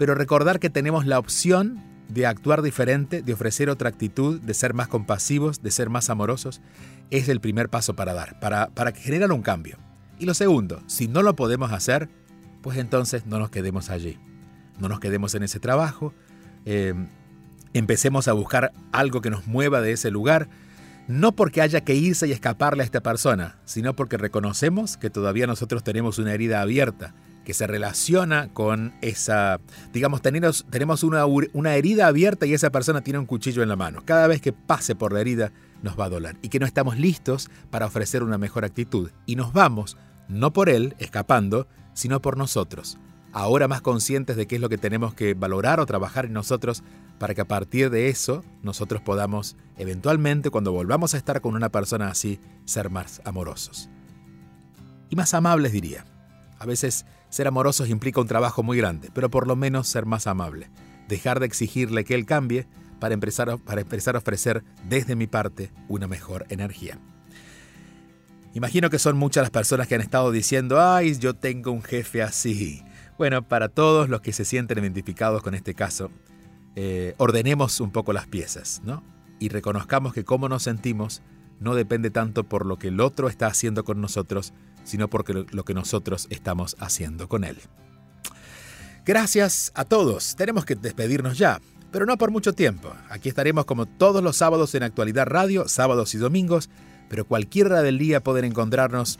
pero 0.00 0.14
recordar 0.14 0.60
que 0.60 0.70
tenemos 0.70 1.04
la 1.04 1.18
opción 1.18 1.78
de 2.08 2.24
actuar 2.24 2.62
diferente, 2.62 3.20
de 3.20 3.34
ofrecer 3.34 3.68
otra 3.68 3.90
actitud, 3.90 4.40
de 4.40 4.54
ser 4.54 4.72
más 4.72 4.88
compasivos, 4.88 5.60
de 5.60 5.70
ser 5.70 5.90
más 5.90 6.08
amorosos, 6.08 6.62
es 7.10 7.28
el 7.28 7.42
primer 7.42 7.68
paso 7.68 7.94
para 7.94 8.14
dar, 8.14 8.40
para, 8.40 8.70
para 8.70 8.92
generar 8.92 9.30
un 9.30 9.42
cambio. 9.42 9.76
Y 10.18 10.24
lo 10.24 10.32
segundo, 10.32 10.82
si 10.86 11.06
no 11.06 11.20
lo 11.20 11.36
podemos 11.36 11.70
hacer, 11.70 12.08
pues 12.62 12.78
entonces 12.78 13.26
no 13.26 13.38
nos 13.38 13.50
quedemos 13.50 13.90
allí. 13.90 14.18
No 14.80 14.88
nos 14.88 15.00
quedemos 15.00 15.34
en 15.34 15.42
ese 15.42 15.60
trabajo. 15.60 16.12
Eh, 16.64 16.94
empecemos 17.72 18.28
a 18.28 18.32
buscar 18.32 18.72
algo 18.92 19.20
que 19.20 19.30
nos 19.30 19.46
mueva 19.46 19.80
de 19.80 19.92
ese 19.92 20.10
lugar, 20.10 20.48
no 21.08 21.32
porque 21.32 21.60
haya 21.60 21.82
que 21.82 21.94
irse 21.94 22.26
y 22.28 22.32
escaparle 22.32 22.82
a 22.82 22.86
esta 22.86 23.00
persona, 23.00 23.58
sino 23.64 23.94
porque 23.94 24.16
reconocemos 24.16 24.96
que 24.96 25.10
todavía 25.10 25.46
nosotros 25.46 25.82
tenemos 25.82 26.18
una 26.18 26.32
herida 26.32 26.60
abierta 26.60 27.14
que 27.44 27.54
se 27.54 27.66
relaciona 27.66 28.52
con 28.52 28.92
esa, 29.00 29.60
digamos, 29.92 30.22
tenemos, 30.22 30.66
tenemos 30.70 31.02
una, 31.02 31.24
una 31.26 31.74
herida 31.74 32.06
abierta 32.06 32.46
y 32.46 32.54
esa 32.54 32.70
persona 32.70 33.00
tiene 33.00 33.18
un 33.18 33.26
cuchillo 33.26 33.62
en 33.62 33.68
la 33.68 33.76
mano. 33.76 34.02
Cada 34.04 34.26
vez 34.26 34.40
que 34.40 34.52
pase 34.52 34.94
por 34.94 35.12
la 35.12 35.20
herida 35.20 35.52
nos 35.82 35.98
va 35.98 36.04
a 36.04 36.10
doler 36.10 36.36
y 36.42 36.48
que 36.48 36.60
no 36.60 36.66
estamos 36.66 36.98
listos 36.98 37.50
para 37.70 37.86
ofrecer 37.86 38.22
una 38.22 38.38
mejor 38.38 38.64
actitud. 38.64 39.10
Y 39.26 39.36
nos 39.36 39.52
vamos, 39.52 39.96
no 40.28 40.52
por 40.52 40.68
él, 40.68 40.94
escapando, 40.98 41.66
sino 41.94 42.20
por 42.20 42.36
nosotros. 42.36 42.98
Ahora 43.32 43.68
más 43.68 43.80
conscientes 43.80 44.36
de 44.36 44.46
qué 44.46 44.56
es 44.56 44.60
lo 44.60 44.68
que 44.68 44.78
tenemos 44.78 45.14
que 45.14 45.34
valorar 45.34 45.78
o 45.78 45.86
trabajar 45.86 46.26
en 46.26 46.32
nosotros 46.32 46.82
para 47.18 47.34
que 47.34 47.42
a 47.42 47.48
partir 47.48 47.90
de 47.90 48.08
eso 48.08 48.44
nosotros 48.62 49.02
podamos 49.02 49.56
eventualmente, 49.78 50.50
cuando 50.50 50.72
volvamos 50.72 51.14
a 51.14 51.16
estar 51.16 51.40
con 51.40 51.54
una 51.54 51.68
persona 51.68 52.08
así, 52.08 52.40
ser 52.64 52.90
más 52.90 53.20
amorosos. 53.24 53.88
Y 55.10 55.16
más 55.16 55.34
amables 55.34 55.72
diría. 55.72 56.06
A 56.58 56.66
veces 56.66 57.06
ser 57.28 57.46
amorosos 57.46 57.88
implica 57.88 58.20
un 58.20 58.26
trabajo 58.26 58.62
muy 58.62 58.78
grande, 58.78 59.10
pero 59.14 59.30
por 59.30 59.46
lo 59.46 59.54
menos 59.54 59.86
ser 59.86 60.06
más 60.06 60.26
amable. 60.26 60.70
Dejar 61.08 61.40
de 61.40 61.46
exigirle 61.46 62.04
que 62.04 62.14
él 62.14 62.26
cambie 62.26 62.66
para 62.98 63.14
empezar, 63.14 63.58
para 63.58 63.80
empezar 63.80 64.16
a 64.16 64.18
ofrecer 64.18 64.64
desde 64.88 65.14
mi 65.14 65.26
parte 65.26 65.72
una 65.88 66.06
mejor 66.06 66.46
energía. 66.48 66.98
Imagino 68.54 68.90
que 68.90 68.98
son 68.98 69.16
muchas 69.16 69.42
las 69.42 69.50
personas 69.50 69.86
que 69.86 69.94
han 69.94 70.00
estado 70.00 70.32
diciendo, 70.32 70.80
ay, 70.80 71.16
yo 71.18 71.34
tengo 71.34 71.70
un 71.70 71.82
jefe 71.82 72.22
así. 72.22 72.82
Bueno, 73.20 73.46
para 73.46 73.68
todos 73.68 74.08
los 74.08 74.22
que 74.22 74.32
se 74.32 74.46
sienten 74.46 74.78
identificados 74.78 75.42
con 75.42 75.54
este 75.54 75.74
caso, 75.74 76.10
eh, 76.74 77.12
ordenemos 77.18 77.78
un 77.80 77.90
poco 77.90 78.14
las 78.14 78.26
piezas, 78.26 78.80
¿no? 78.82 79.04
Y 79.38 79.50
reconozcamos 79.50 80.14
que 80.14 80.24
cómo 80.24 80.48
nos 80.48 80.62
sentimos 80.62 81.20
no 81.58 81.74
depende 81.74 82.10
tanto 82.10 82.44
por 82.44 82.64
lo 82.64 82.78
que 82.78 82.88
el 82.88 82.98
otro 82.98 83.28
está 83.28 83.46
haciendo 83.46 83.84
con 83.84 84.00
nosotros, 84.00 84.54
sino 84.84 85.10
por 85.10 85.54
lo 85.54 85.64
que 85.66 85.74
nosotros 85.74 86.28
estamos 86.30 86.76
haciendo 86.80 87.28
con 87.28 87.44
él. 87.44 87.58
Gracias 89.04 89.70
a 89.74 89.84
todos. 89.84 90.34
Tenemos 90.34 90.64
que 90.64 90.74
despedirnos 90.74 91.36
ya, 91.36 91.60
pero 91.92 92.06
no 92.06 92.16
por 92.16 92.30
mucho 92.30 92.54
tiempo. 92.54 92.90
Aquí 93.10 93.28
estaremos 93.28 93.66
como 93.66 93.84
todos 93.84 94.24
los 94.24 94.38
sábados 94.38 94.74
en 94.74 94.82
Actualidad 94.82 95.26
Radio, 95.26 95.68
sábados 95.68 96.14
y 96.14 96.16
domingos, 96.16 96.70
pero 97.10 97.26
cualquier 97.26 97.66
hora 97.66 97.82
del 97.82 97.98
día 97.98 98.22
pueden 98.22 98.46
encontrarnos 98.46 99.18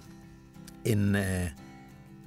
en... 0.84 1.16
Eh, 1.16 1.54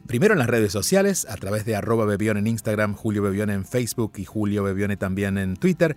primero 0.08 0.34
en 0.34 0.40
las 0.40 0.50
redes 0.50 0.72
sociales, 0.72 1.28
a 1.30 1.36
través 1.36 1.66
de 1.66 1.76
arroba 1.76 2.06
Bebione 2.06 2.40
en 2.40 2.48
Instagram, 2.48 2.94
Julio 2.96 3.22
Bebione 3.22 3.54
en 3.54 3.66
Facebook 3.66 4.14
y 4.18 4.26
Julio 4.26 4.64
Bebione 4.64 4.98
también 4.98 5.38
en 5.38 5.56
Twitter, 5.56 5.96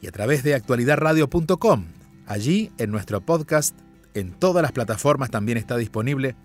y 0.00 0.06
a 0.06 0.12
través 0.12 0.42
de 0.42 0.54
actualidadradio.com. 0.54 1.84
Allí, 2.26 2.72
en 2.78 2.90
nuestro 2.90 3.20
podcast, 3.20 3.78
en 4.14 4.32
todas 4.32 4.62
las 4.62 4.72
plataformas 4.72 5.30
también 5.30 5.58
está 5.58 5.76
disponible. 5.76 6.36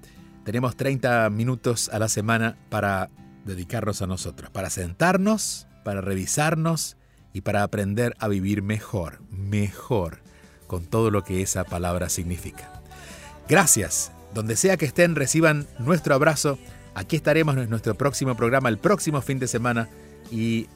Tenemos 0.44 0.76
30 0.76 1.30
minutos 1.30 1.90
a 1.90 2.00
la 2.00 2.08
semana 2.08 2.58
para 2.70 3.10
dedicarnos 3.46 4.02
a 4.02 4.08
nosotros, 4.08 4.50
para 4.50 4.70
sentarnos, 4.70 5.68
para 5.84 6.02
revisarnos 6.02 6.98
y 7.34 7.42
para 7.42 7.64
aprender 7.64 8.16
a 8.20 8.28
vivir 8.28 8.62
mejor, 8.62 9.22
mejor 9.30 10.20
con 10.68 10.86
todo 10.86 11.12
lo 11.12 11.24
que 11.24 11.42
esa 11.42 11.64
palabra 11.64 12.10
significa. 12.10 12.82
Gracias. 13.48 14.12
Donde 14.34 14.56
sea 14.56 14.78
que 14.78 14.86
estén, 14.86 15.16
reciban 15.16 15.68
nuestro 15.78 16.16
abrazo. 16.16 16.58
Aquí 16.94 17.16
estaremos 17.16 17.56
en 17.58 17.70
nuestro 17.70 17.96
próximo 17.96 18.36
programa 18.36 18.70
el 18.70 18.78
próximo 18.78 19.22
fin 19.22 19.40
de 19.40 19.48
semana 19.48 19.90
y 20.30 20.68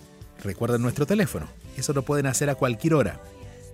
recuerden 0.43 0.81
nuestro 0.81 1.05
teléfono. 1.05 1.47
Eso 1.77 1.93
lo 1.93 2.03
pueden 2.03 2.25
hacer 2.25 2.49
a 2.49 2.55
cualquier 2.55 2.93
hora. 2.93 3.19